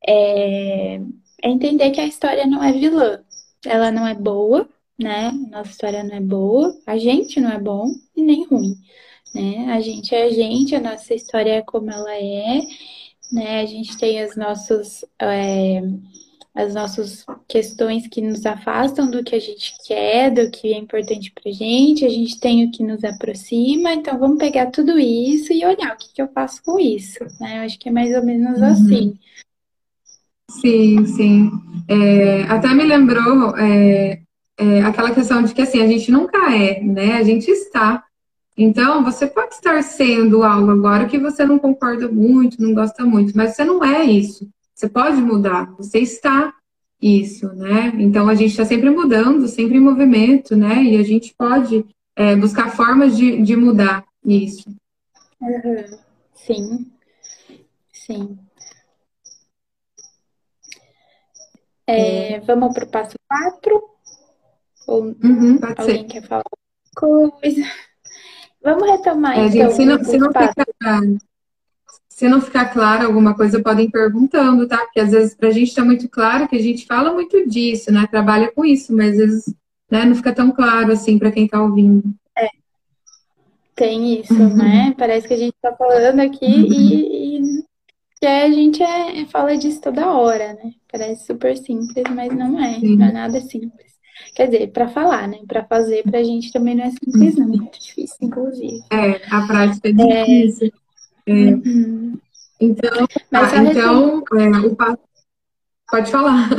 [0.08, 1.02] É,
[1.44, 3.24] é entender que a história não é vilã.
[3.66, 4.68] Ela não é boa,
[5.00, 5.32] né?
[5.50, 8.76] Nossa história não é boa, a gente não é bom e nem ruim,
[9.34, 9.74] né?
[9.74, 12.62] A gente é a gente, a nossa história é como ela é,
[13.32, 13.62] né?
[13.62, 15.06] A gente tem os nossos.
[15.20, 15.82] É,
[16.54, 21.32] as nossas questões que nos afastam do que a gente quer, do que é importante
[21.32, 25.66] pra gente, a gente tem o que nos aproxima, então vamos pegar tudo isso e
[25.66, 27.60] olhar o que, que eu faço com isso, né?
[27.60, 28.66] Eu acho que é mais ou menos uhum.
[28.66, 29.20] assim.
[30.60, 31.52] Sim, sim.
[31.88, 34.22] É, até me lembrou é,
[34.58, 37.14] é, aquela questão de que assim, a gente nunca é, né?
[37.14, 38.04] A gente está.
[38.58, 43.36] Então, você pode estar sendo algo agora que você não concorda muito, não gosta muito,
[43.36, 44.48] mas você não é isso.
[44.76, 46.54] Você pode mudar, você está
[47.02, 47.94] isso, né?
[47.98, 50.84] Então a gente está sempre mudando, sempre em movimento, né?
[50.84, 51.86] E a gente pode
[52.16, 54.70] é, buscar formas de, de mudar isso.
[55.42, 55.98] Uhum.
[56.36, 56.92] Sim,
[57.92, 58.38] sim.
[61.88, 63.84] É, vamos para o passo 4?
[64.88, 66.04] Ou uhum, alguém ser.
[66.06, 66.44] quer falar
[66.96, 67.64] coisa?
[68.64, 69.52] Vamos retomar é, então.
[69.52, 70.54] Gente, se não, se não ficar,
[72.10, 74.78] se não ficar claro alguma coisa, podem ir perguntando, tá?
[74.78, 77.92] Porque às vezes para a gente está muito claro que a gente fala muito disso,
[77.92, 78.08] né?
[78.10, 79.56] Trabalha com isso, mas às vezes
[79.90, 82.04] né, não fica tão claro assim para quem está ouvindo.
[82.38, 82.48] É.
[83.76, 84.56] Tem isso, uhum.
[84.56, 84.94] né?
[84.98, 86.72] Parece que a gente está falando aqui uhum.
[86.72, 87.66] e, e
[88.22, 90.74] que a gente é, fala disso toda hora, né?
[90.92, 92.80] Parece super simples, mas não é.
[92.80, 92.96] Sim.
[92.96, 93.92] Não é nada simples.
[94.36, 95.40] Quer dizer, para falar, né?
[95.48, 97.46] Para fazer, para a gente também não é simples, não.
[97.46, 98.80] É muito difícil, inclusive.
[98.92, 100.72] É, a prática é difícil.
[101.26, 101.32] É.
[101.34, 102.20] Uhum.
[102.60, 105.00] Então, Mas ah, então é, o passo.
[105.90, 106.50] Pode falar.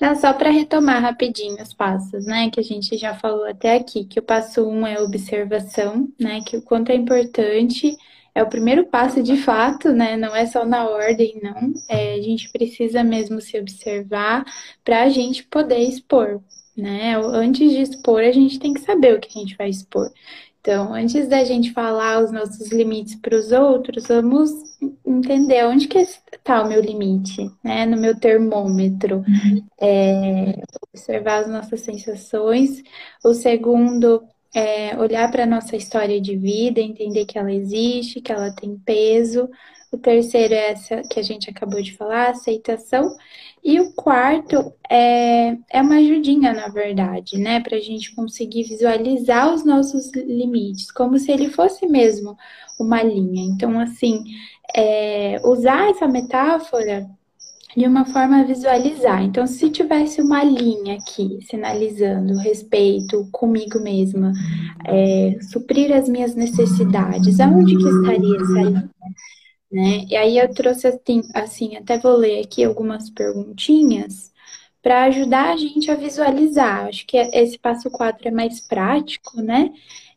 [0.00, 2.48] Não, só para retomar rapidinho os passos, né?
[2.50, 6.40] Que a gente já falou até aqui, que o passo um é observação, né?
[6.40, 7.94] Que o quanto é importante,
[8.34, 10.16] é o primeiro passo de fato, né?
[10.16, 11.72] Não é só na ordem, não.
[11.88, 14.44] É, a gente precisa mesmo se observar
[14.82, 16.42] para a gente poder expor,
[16.76, 17.16] né?
[17.16, 20.10] Antes de expor, a gente tem que saber o que a gente vai expor.
[20.60, 24.50] Então, antes da gente falar os nossos limites para os outros, vamos
[25.06, 27.84] entender onde que está o meu limite, né?
[27.84, 29.18] No meu termômetro.
[29.18, 29.64] Uhum.
[29.78, 32.82] É, observar as nossas sensações.
[33.22, 34.22] O segundo
[34.54, 38.78] é olhar para a nossa história de vida, entender que ela existe, que ela tem
[38.78, 39.50] peso.
[39.90, 43.08] O terceiro é essa que a gente acabou de falar, aceitação.
[43.62, 47.60] E o quarto é, é uma ajudinha, na verdade, né?
[47.60, 52.36] Para a gente conseguir visualizar os nossos limites, como se ele fosse mesmo
[52.78, 53.42] uma linha.
[53.44, 54.22] Então, assim,
[54.74, 57.08] é, usar essa metáfora
[57.76, 59.22] de uma forma a visualizar.
[59.22, 64.32] Então, se tivesse uma linha aqui sinalizando respeito comigo mesma,
[64.86, 68.90] é, suprir as minhas necessidades, aonde que estaria essa linha?
[69.74, 70.04] né?
[70.08, 74.32] E aí eu trouxe assim, assim, até vou ler aqui algumas perguntinhas
[74.80, 76.86] para ajudar a gente a visualizar.
[76.86, 79.72] Acho que esse passo 4 é mais prático, né?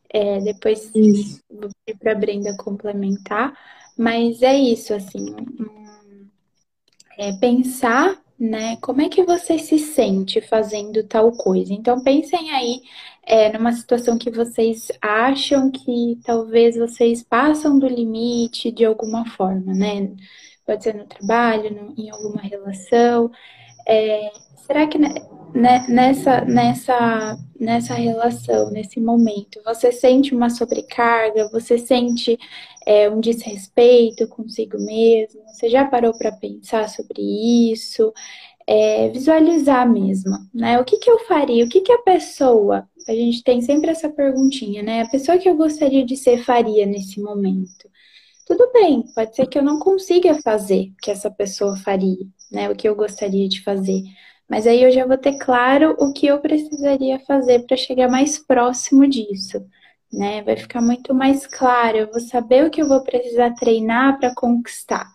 [0.10, 1.42] É, depois isso.
[1.50, 3.54] vou pedir para a Brenda complementar,
[3.98, 5.36] mas é isso, assim,
[7.18, 11.74] é pensar, né, como é que você se sente fazendo tal coisa.
[11.74, 12.82] Então pensem aí
[13.24, 19.74] é, numa situação que vocês acham que talvez vocês passam do limite de alguma forma,
[19.74, 20.10] né?
[20.66, 23.32] Pode ser no trabalho, no, em alguma relação.
[23.88, 24.32] É,
[24.68, 24.98] será que
[25.88, 31.50] nessa, nessa, nessa relação, nesse momento, você sente uma sobrecarga?
[31.52, 32.38] Você sente
[32.86, 35.42] é, um desrespeito consigo mesmo?
[35.48, 37.22] Você já parou para pensar sobre
[37.72, 38.14] isso?
[38.68, 40.78] É, visualizar mesmo, né?
[40.80, 41.64] O que, que eu faria?
[41.64, 45.02] O que, que a pessoa a gente tem sempre essa perguntinha, né?
[45.02, 47.90] A pessoa que eu gostaria de ser faria nesse momento.
[48.46, 52.70] Tudo bem, pode ser que eu não consiga fazer o que essa pessoa faria, né?
[52.70, 54.04] O que eu gostaria de fazer.
[54.50, 58.40] Mas aí eu já vou ter claro o que eu precisaria fazer para chegar mais
[58.40, 59.66] próximo disso,
[60.12, 60.42] né?
[60.44, 64.34] Vai ficar muito mais claro, eu vou saber o que eu vou precisar treinar para
[64.34, 65.08] conquistar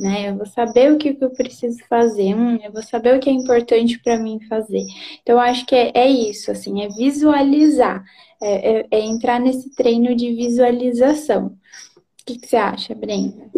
[0.00, 0.30] né?
[0.30, 3.32] Eu vou saber o que, eu preciso fazer, hum, eu vou saber o que é
[3.32, 4.84] importante para mim fazer.
[5.22, 8.02] Então, acho que é, é isso, assim, é visualizar,
[8.42, 11.48] é, é, é, entrar nesse treino de visualização.
[11.96, 13.50] O que, que você acha, Brenda?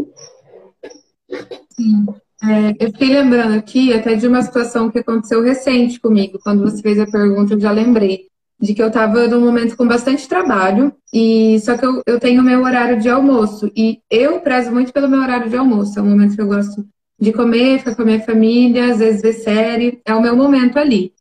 [1.77, 2.07] Sim.
[2.43, 6.41] É, eu fiquei lembrando aqui até de uma situação que aconteceu recente comigo.
[6.43, 8.27] Quando você fez a pergunta, eu já lembrei
[8.61, 12.45] de que eu estava num momento com bastante trabalho, e só que eu, eu tenho
[12.45, 16.07] meu horário de almoço, e eu prezo muito pelo meu horário de almoço, é um
[16.07, 16.87] momento que eu gosto
[17.21, 20.79] de comer, ficar com a minha família, às vezes ver série, é o meu momento
[20.79, 21.13] ali.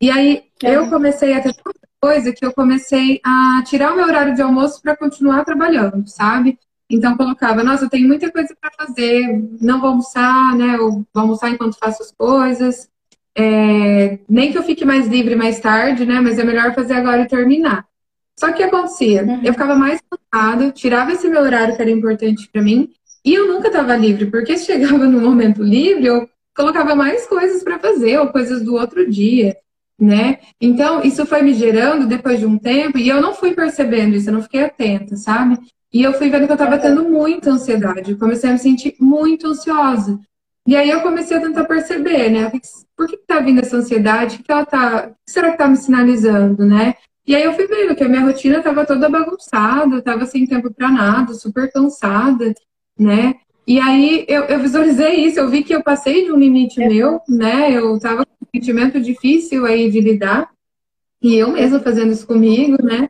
[0.00, 0.76] E aí é.
[0.76, 1.54] eu comecei a ter
[2.00, 6.58] coisa que eu comecei a tirar o meu horário de almoço para continuar trabalhando, sabe?
[6.90, 10.74] Então colocava, nossa, eu tenho muita coisa para fazer, não vou almoçar, né?
[10.76, 12.88] Eu vou almoçar enquanto faço as coisas.
[13.36, 16.20] É, nem que eu fique mais livre mais tarde, né?
[16.20, 17.86] Mas é melhor fazer agora e terminar.
[18.38, 19.22] Só que o que acontecia?
[19.22, 19.40] Uhum.
[19.44, 22.90] Eu ficava mais cansada, tirava esse meu horário que era importante para mim,
[23.22, 26.26] e eu nunca estava livre, porque chegava no momento livre, eu
[26.56, 29.56] colocava mais coisas para fazer, ou coisas do outro dia,
[29.98, 30.38] né?
[30.58, 34.30] Então, isso foi me gerando depois de um tempo, e eu não fui percebendo isso,
[34.30, 35.58] eu não fiquei atenta, sabe?
[35.92, 38.94] E eu fui vendo que eu estava tendo muita ansiedade, eu comecei a me sentir
[39.00, 40.20] muito ansiosa.
[40.66, 42.52] E aí eu comecei a tentar perceber, né?
[42.96, 44.36] Por que está vindo essa ansiedade?
[44.36, 46.94] O que, ela tá, o que será que está me sinalizando, né?
[47.26, 50.72] E aí eu fui vendo que a minha rotina estava toda bagunçada, estava sem tempo
[50.72, 52.54] para nada, super cansada,
[52.98, 53.34] né?
[53.66, 56.88] E aí eu, eu, visualizei isso, eu vi que eu passei de um limite é.
[56.88, 57.70] meu, né?
[57.72, 60.50] Eu estava com um sentimento difícil aí de lidar,
[61.22, 63.08] e eu mesma fazendo isso comigo, né?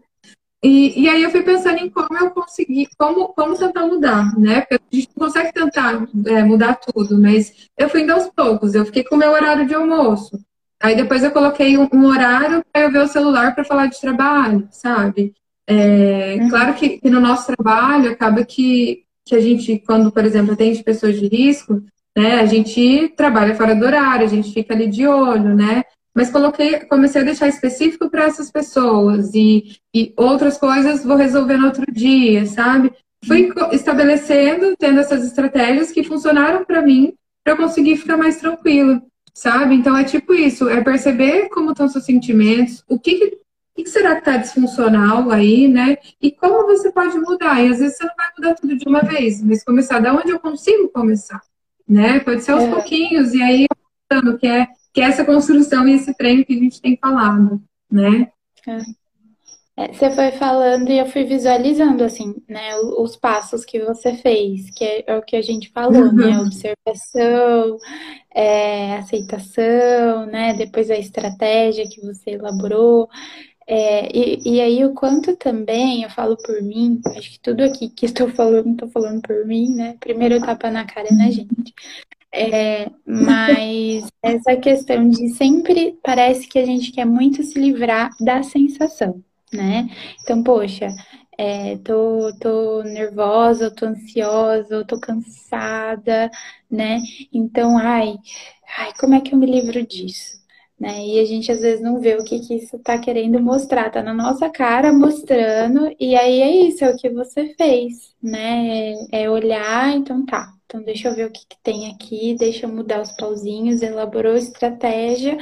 [0.63, 4.61] E, e aí eu fui pensando em como eu consegui, como, como tentar mudar, né?
[4.61, 8.75] Porque a gente não consegue tentar é, mudar tudo, mas eu fui indo aos poucos.
[8.75, 10.39] Eu fiquei com o meu horário de almoço.
[10.83, 14.01] Aí depois eu coloquei um, um horário para eu ver o celular para falar de
[14.01, 15.35] trabalho, sabe?
[15.67, 16.49] É, uhum.
[16.49, 20.83] Claro que, que, no nosso trabalho acaba que, que a gente, quando, por exemplo, atende
[20.83, 21.83] pessoas de risco,
[22.17, 25.85] né, a gente trabalha fora do horário, a gente fica ali de olho, né?
[26.15, 31.57] Mas coloquei, comecei a deixar específico para essas pessoas e, e outras coisas vou resolver
[31.57, 32.93] no outro dia, sabe?
[33.25, 39.03] Fui estabelecendo, tendo essas estratégias que funcionaram para mim para eu conseguir ficar mais tranquila,
[39.33, 39.75] sabe?
[39.75, 44.15] Então é tipo isso, é perceber como estão seus sentimentos, o que, que, que será
[44.15, 45.97] que está disfuncional aí, né?
[46.21, 47.63] E como você pode mudar.
[47.63, 50.31] E às vezes você não vai mudar tudo de uma vez, mas começar da onde
[50.31, 51.41] eu consigo começar,
[51.89, 52.21] né?
[52.21, 52.71] Pode ser aos é.
[52.71, 53.67] pouquinhos, e aí
[54.41, 58.31] que é que é essa construção e esse treino que a gente tem falado, né?
[59.77, 64.71] É, você foi falando e eu fui visualizando, assim, né, os passos que você fez,
[64.71, 66.13] que é, é o que a gente falou, uhum.
[66.13, 67.79] né, observação,
[68.35, 73.09] é, aceitação, né, depois a estratégia que você elaborou,
[73.67, 77.89] é, e, e, aí o quanto também, eu falo por mim, acho que tudo aqui
[77.89, 81.73] que estou falando, estou falando por mim, né, primeiro tapa na cara na gente,
[82.33, 88.43] é, mas essa questão de sempre parece que a gente quer muito se livrar da
[88.43, 89.89] sensação, né?
[90.23, 90.89] Então, poxa,
[91.39, 96.31] é, tô, tô nervosa, tô ansiosa, tô cansada,
[96.71, 97.01] né?
[97.33, 98.15] Então, ai,
[98.79, 100.39] ai, como é que eu me livro disso?
[100.79, 101.05] Né?
[101.07, 104.03] E a gente às vezes não vê o que, que isso tá querendo mostrar, tá
[104.03, 108.93] na nossa cara mostrando, e aí é isso, é o que você fez, né?
[109.13, 112.65] É, é olhar, então tá, então, deixa eu ver o que, que, tem aqui, deixa
[112.65, 115.37] eu mudar os pauzinhos, elaborou estratégia,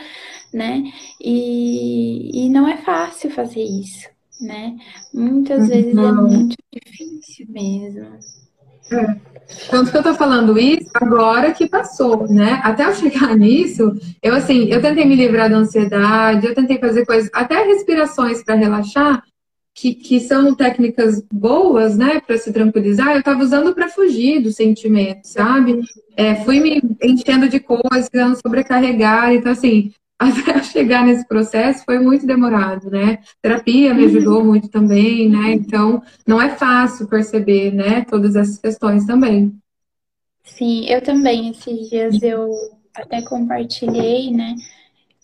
[0.51, 0.83] né?
[1.21, 4.09] E, e não é fácil fazer isso,
[4.41, 4.79] né?
[5.13, 5.69] Muitas uhum.
[5.69, 8.07] vezes é muito difícil mesmo.
[8.91, 9.17] É.
[9.71, 12.63] Tanto que eu tô falando isso agora que passou, né?
[12.65, 17.05] Até eu chegar nisso, eu assim, eu tentei me livrar da ansiedade, eu tentei fazer
[17.05, 19.23] coisas, até respirações para relaxar,
[19.81, 24.51] que, que são técnicas boas, né, para se tranquilizar, eu estava usando para fugir do
[24.51, 25.81] sentimento, sabe?
[26.17, 28.09] É, fui me enchendo de coisas,
[28.45, 33.19] sobrecarregar, então assim, até chegar nesse processo foi muito demorado, né?
[33.41, 34.47] Terapia me ajudou uhum.
[34.47, 35.53] muito também, né?
[35.53, 39.55] Então, não é fácil perceber, né, todas essas questões também.
[40.43, 42.51] Sim, eu também, esses dias eu
[42.97, 44.57] até compartilhei, né?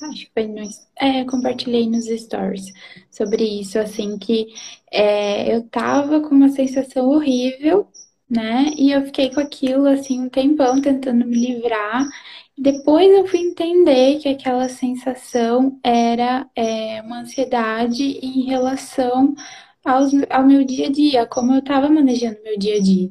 [0.02, 0.62] Acho que foi no,
[1.00, 2.66] é, compartilhei nos stories
[3.10, 4.46] sobre isso, assim, que
[4.92, 7.88] é, eu tava com uma sensação horrível,
[8.28, 8.66] né?
[8.76, 12.04] E eu fiquei com aquilo, assim, um tempão tentando me livrar.
[12.58, 19.34] Depois eu fui entender que aquela sensação era é, uma ansiedade em relação
[19.84, 23.10] aos, ao meu dia a dia, como eu estava manejando meu dia a dia,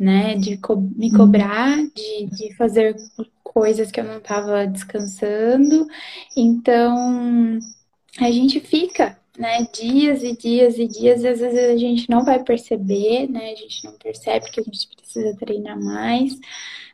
[0.00, 0.34] né?
[0.36, 2.96] De co me cobrar, de, de fazer
[3.44, 5.86] coisas que eu não estava descansando.
[6.36, 7.58] Então,
[8.18, 12.24] a gente fica, né, dias e dias e dias, e às vezes a gente não
[12.24, 13.52] vai perceber, né?
[13.52, 16.38] A gente não percebe que a gente precisa treinar mais.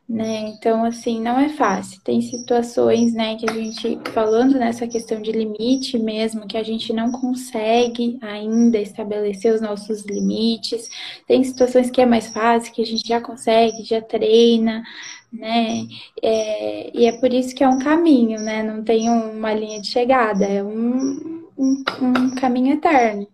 [0.09, 0.50] Né?
[0.50, 2.00] Então, assim, não é fácil.
[2.04, 6.92] Tem situações, né, que a gente, falando nessa questão de limite mesmo, que a gente
[6.92, 10.88] não consegue ainda estabelecer os nossos limites.
[11.26, 14.84] Tem situações que é mais fácil, que a gente já consegue, já treina,
[15.32, 15.86] né?
[16.22, 18.62] É, e é por isso que é um caminho, né?
[18.62, 23.26] Não tem uma linha de chegada, é um, um, um caminho eterno,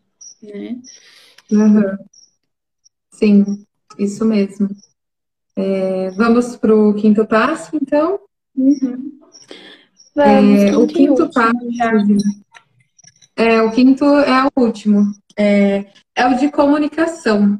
[0.43, 0.81] né?
[1.51, 1.99] Uhum.
[3.11, 3.67] Sim,
[3.99, 4.69] isso mesmo.
[5.57, 8.21] É, vamos para o quinto passo, então?
[8.57, 9.13] Uhum.
[10.15, 11.57] Vamos, é, o quinto passo.
[13.37, 15.13] É, o quinto é o último.
[15.37, 17.59] É, é o de comunicação.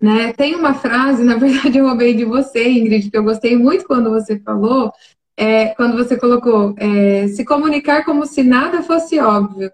[0.00, 0.32] Né?
[0.34, 4.10] Tem uma frase, na verdade eu roubei de você, Ingrid, que eu gostei muito quando
[4.10, 4.92] você falou,
[5.36, 9.70] é, quando você colocou é, se comunicar como se nada fosse óbvio.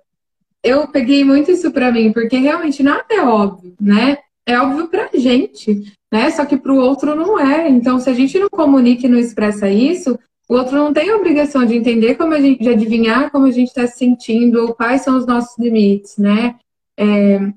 [0.62, 4.18] Eu peguei muito isso para mim, porque realmente nada é óbvio, né?
[4.50, 6.30] É óbvio para a gente, né?
[6.30, 7.68] Só que para o outro não é.
[7.68, 11.16] Então, se a gente não comunica e não expressa isso, o outro não tem a
[11.16, 14.74] obrigação de entender como a gente, de adivinhar como a gente está se sentindo ou
[14.74, 16.56] quais são os nossos limites, né?
[16.98, 17.52] É,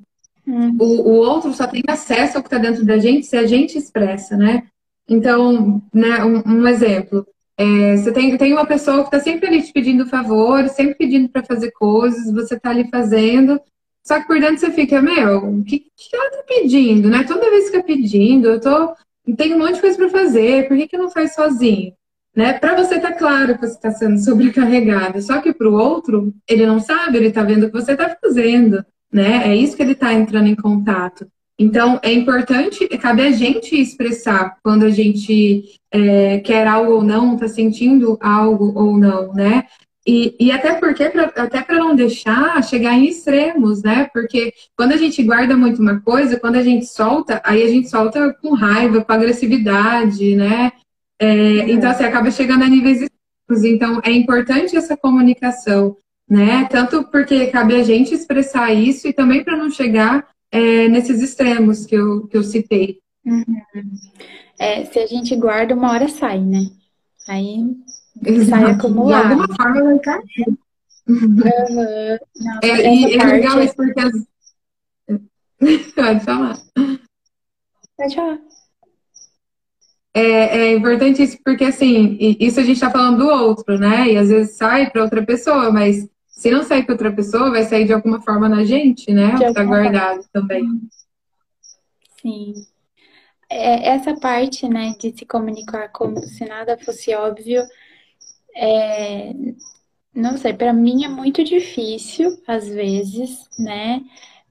[0.48, 0.76] Hum.
[0.80, 3.78] O, o outro só tem acesso ao que está dentro da gente se a gente
[3.78, 4.64] expressa, né?
[5.08, 7.26] Então, né, um, um exemplo.
[7.58, 11.30] É, você tem, tem uma pessoa que está sempre ali te pedindo favor, sempre pedindo
[11.30, 13.60] para fazer coisas, você está ali fazendo,
[14.04, 17.24] só que por dentro você fica, meu, o que, que ela está pedindo, né?
[17.24, 18.94] Toda vez que fica pedindo, eu tô,
[19.38, 21.94] tenho um monte de coisa para fazer, por que, que não faz sozinho?
[22.36, 22.54] Né?
[22.54, 26.66] Para você tá claro que você está sendo sobrecarregado, só que para o outro, ele
[26.66, 28.84] não sabe, ele está vendo o que você está fazendo
[29.14, 29.48] né?
[29.48, 31.28] É isso que ele está entrando em contato.
[31.58, 37.36] Então, é importante, cabe a gente expressar quando a gente é, quer algo ou não,
[37.36, 39.68] está sentindo algo ou não, né?
[40.06, 44.10] E, e até porque, pra, até para não deixar chegar em extremos, né?
[44.14, 47.90] Porque quando a gente guarda muito uma coisa, quando a gente solta, aí a gente
[47.90, 50.72] solta com raiva, com agressividade, né?
[51.20, 51.72] É, é.
[51.72, 53.64] Então, assim, acaba chegando a níveis extremos.
[53.64, 55.96] Então, é importante essa comunicação
[56.30, 56.68] né?
[56.70, 61.86] Tanto porque cabe a gente expressar isso e também para não chegar é, nesses extremos
[61.86, 63.00] que eu, que eu citei.
[63.26, 63.62] Uhum.
[64.58, 66.70] É, se a gente guarda, uma hora sai, né?
[67.28, 67.58] Aí
[68.26, 68.50] Exato.
[68.50, 69.28] sai acumulado.
[69.28, 70.48] De alguma forma vai cair.
[71.08, 71.36] Uhum.
[71.36, 74.14] Não, é, e é legal isso porque as...
[75.96, 76.58] Pode falar.
[77.98, 78.40] Pode falar.
[80.16, 84.12] É, é, importante isso porque, assim, isso a gente está falando do outro, né?
[84.12, 87.64] E às vezes sai para outra pessoa, mas se não sair para outra pessoa, vai
[87.64, 89.36] sair de alguma forma na gente, né?
[89.36, 90.30] De o que tá guardado forma.
[90.32, 90.66] também.
[92.22, 92.54] Sim.
[93.50, 97.64] É, essa parte, né, de se comunicar como se nada fosse óbvio,
[98.56, 99.34] é,
[100.16, 104.02] não sei, para mim é muito difícil, às vezes, né?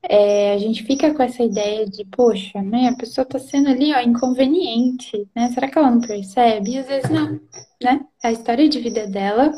[0.03, 3.94] É, a gente fica com essa ideia de, poxa, né, a pessoa tá sendo ali,
[3.94, 5.48] ó, inconveniente, né?
[5.50, 6.72] Será que ela não percebe?
[6.72, 7.40] E às vezes não,
[7.82, 8.05] né?
[8.22, 9.53] A história de vida dela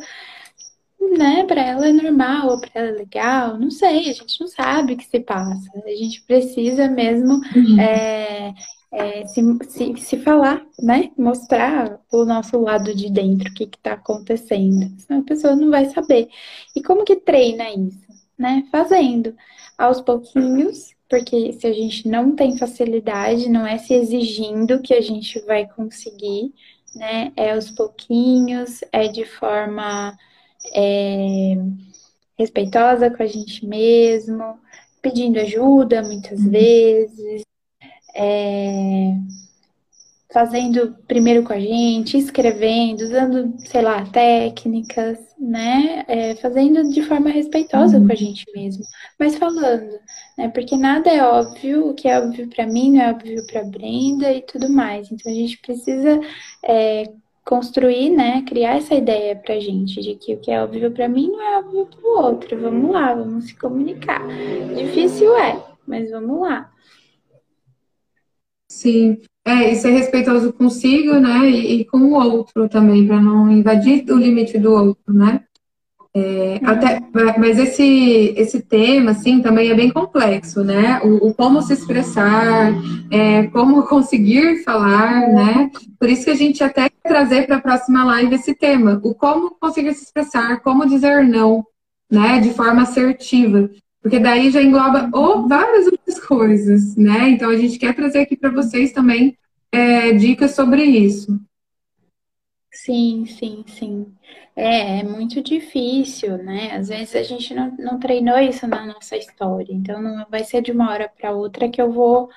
[1.17, 4.49] né, para ela é normal, ou para ela é legal, não sei, a gente não
[4.49, 5.71] sabe o que se passa.
[5.85, 7.81] A gente precisa mesmo uhum.
[7.81, 8.53] é,
[8.95, 11.11] é, se, se, se, falar, né?
[11.19, 14.95] Mostrar o nosso lado de dentro, o que está acontecendo.
[15.01, 16.29] Senão a pessoa não vai saber.
[16.77, 18.05] E como que treina isso?
[18.39, 18.65] Né?
[18.71, 19.35] Fazendo
[19.77, 25.01] aos pouquinhos, porque se a gente não tem facilidade, não é se exigindo que a
[25.01, 26.53] gente vai conseguir,
[26.95, 27.33] né?
[27.37, 30.17] É aos pouquinhos, é de forma
[30.73, 31.57] é,
[32.39, 34.59] respeitosa com a gente mesmo,
[35.03, 36.51] pedindo ajuda muitas uhum.
[36.51, 37.45] vezes,
[38.15, 39.15] é,
[40.35, 46.05] fazendo primeiro com a gente, escrevendo, usando, sei lá, técnicas, né?
[46.09, 48.07] É, fazendo de forma respeitosa uhum.
[48.07, 48.85] com a gente mesmo,
[49.19, 49.99] mas falando,
[50.37, 50.49] né?
[50.49, 54.33] Porque nada é óbvio, o que é óbvio para mim não é óbvio para Brenda
[54.33, 55.11] e tudo mais.
[55.13, 56.21] Então a gente precisa
[56.65, 57.05] é,
[57.45, 58.43] construir, né?
[58.43, 61.59] Criar essa ideia pra gente de que o que é óbvio para mim não é
[61.59, 62.61] óbvio para o outro.
[62.61, 64.27] Vamos lá, vamos se comunicar.
[64.77, 66.74] Difícil é, mas vamos lá.
[68.75, 73.49] Sim, é, e ser respeitoso consigo, né, e, e com o outro também, para não
[73.49, 75.45] invadir o limite do outro, né?
[76.17, 76.69] É, uhum.
[76.69, 77.01] até,
[77.39, 81.01] mas esse, esse tema, assim, também é bem complexo, né?
[81.03, 82.73] O, o como se expressar,
[83.11, 85.71] é, como conseguir falar, né?
[85.99, 89.15] Por isso que a gente até quer trazer para a próxima live esse tema, o
[89.15, 91.65] como conseguir se expressar, como dizer não,
[92.11, 92.41] né?
[92.41, 93.71] De forma assertiva.
[94.05, 97.31] Porque daí já engloba oh, várias outras coisas, né?
[97.31, 99.35] Então a gente quer trazer aqui para vocês também
[99.73, 101.41] é, dicas sobre isso.
[102.71, 104.15] Sim, sim, sim.
[104.55, 106.73] É, é muito difícil, né?
[106.77, 110.61] Às vezes a gente não, não treinou isso na nossa história, então não vai ser
[110.61, 112.29] de uma hora para outra que eu vou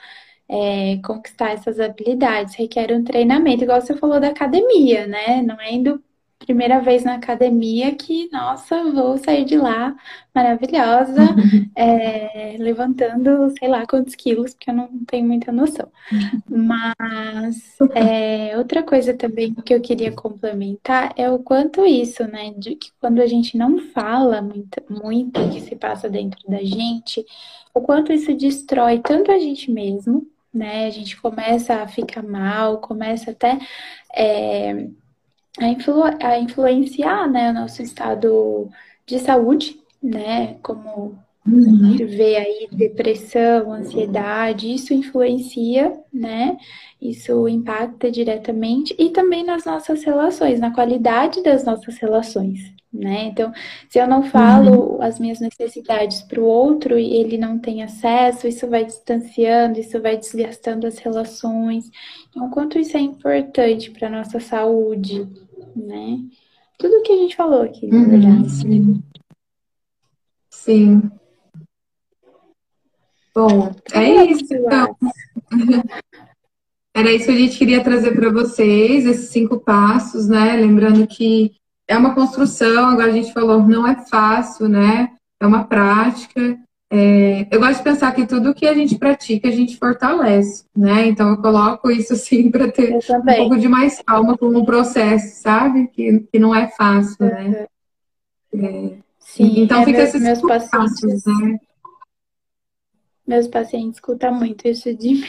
[0.47, 2.55] é, conquistar essas habilidades.
[2.55, 5.41] Requer um treinamento, igual você falou da academia, né?
[5.41, 6.01] Não é indo
[6.39, 9.95] primeira vez na academia que, nossa, vou sair de lá
[10.33, 11.21] maravilhosa,
[11.75, 15.91] é, levantando sei lá quantos quilos, porque eu não tenho muita noção.
[16.47, 22.75] Mas é, outra coisa também que eu queria complementar é o quanto isso, né, de
[22.75, 27.25] que quando a gente não fala muito, muito o que se passa dentro da gente,
[27.73, 32.79] o quanto isso destrói tanto a gente mesmo, né, a gente começa a ficar mal,
[32.79, 33.59] começa até.
[34.15, 34.88] É,
[35.57, 38.69] a, influ a influenciar né, o nosso estado
[39.05, 40.57] de saúde, né?
[40.61, 41.85] Como uhum.
[41.85, 46.57] a gente vê aí depressão, ansiedade, isso influencia, né?
[47.01, 53.25] Isso impacta diretamente e também nas nossas relações, na qualidade das nossas relações, né?
[53.25, 53.53] Então,
[53.89, 55.01] se eu não falo uhum.
[55.01, 60.01] as minhas necessidades para o outro e ele não tem acesso, isso vai distanciando, isso
[60.01, 61.89] vai desgastando as relações.
[62.29, 65.25] Então, quanto isso é importante para nossa saúde,
[65.78, 66.19] né?
[66.78, 68.49] Tudo que a gente falou aqui, na uhum, verdade.
[68.51, 69.03] Sim.
[70.49, 71.11] sim.
[73.34, 74.53] Bom, é isso.
[74.53, 74.95] Então.
[76.95, 80.55] Era isso que a gente queria trazer para vocês, esses cinco passos, né?
[80.55, 81.51] Lembrando que
[81.88, 85.15] é uma construção, agora a gente falou, não é fácil, né?
[85.39, 86.59] É uma prática.
[86.89, 91.07] É, eu gosto de pensar que tudo que a gente pratica, a gente fortalece, né?
[91.07, 95.41] Então eu coloco isso assim para ter um pouco de mais calma com o processo,
[95.41, 95.88] sabe?
[95.88, 97.67] Que, que não é fácil, né?
[98.53, 101.59] É, Sim, então é, fica meus, esses meus pacientes, passos, né?
[103.27, 105.23] Meus pacientes escutam muito isso de mim.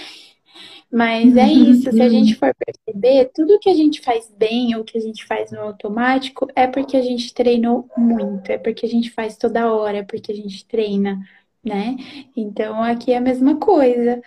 [0.91, 4.85] Mas é isso, se a gente for perceber, tudo que a gente faz bem ou
[4.85, 8.89] que a gente faz no automático é porque a gente treinou muito, é porque a
[8.89, 11.21] gente faz toda hora, é porque a gente treina
[11.65, 11.97] né?
[12.37, 14.21] Então aqui é a mesma coisa.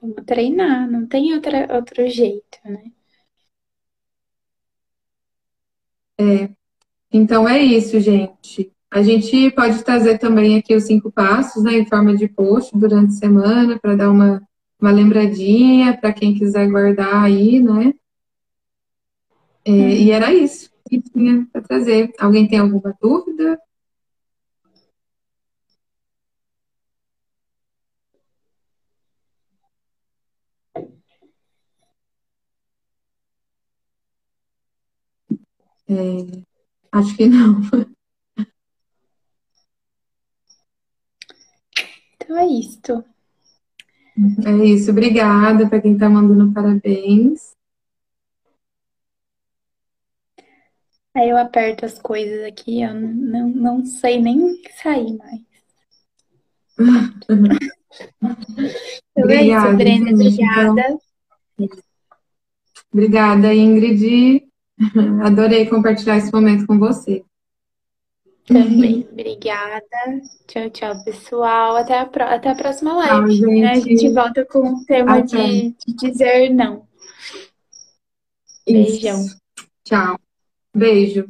[0.00, 2.92] Vamos treinar, não tem outra, outro jeito, né?
[6.18, 6.50] É.
[7.12, 8.72] Então é isso, gente.
[8.90, 13.08] A gente pode trazer também aqui os cinco passos, né, em forma de post durante
[13.08, 14.42] a semana, para dar uma,
[14.80, 17.94] uma lembradinha para quem quiser guardar aí, né?
[19.64, 20.14] É, E uhum.
[20.14, 22.12] era isso que tinha para trazer.
[22.18, 23.58] Alguém tem alguma dúvida?
[35.92, 36.42] É,
[36.92, 37.60] acho que não.
[42.16, 43.04] Então é isto.
[44.46, 44.90] É isso.
[44.90, 47.52] Obrigada para quem está mandando parabéns.
[51.14, 55.42] Aí eu aperto as coisas aqui, eu não, não sei nem sair mais.
[59.14, 60.14] então é isso, Brenda.
[60.14, 60.98] Obrigada.
[62.90, 64.51] Obrigada, Ingrid.
[65.24, 67.24] Adorei compartilhar esse momento com você.
[68.46, 69.82] Também, obrigada.
[70.48, 71.76] Tchau, tchau, pessoal.
[71.76, 72.24] Até a, pro...
[72.24, 73.38] Até a próxima live.
[73.38, 73.70] Tchau, né?
[73.70, 76.86] A gente volta com o tema de, de, dizer não.
[78.66, 79.24] Beijão.
[79.84, 80.18] Tchau.
[80.74, 81.26] Beijo.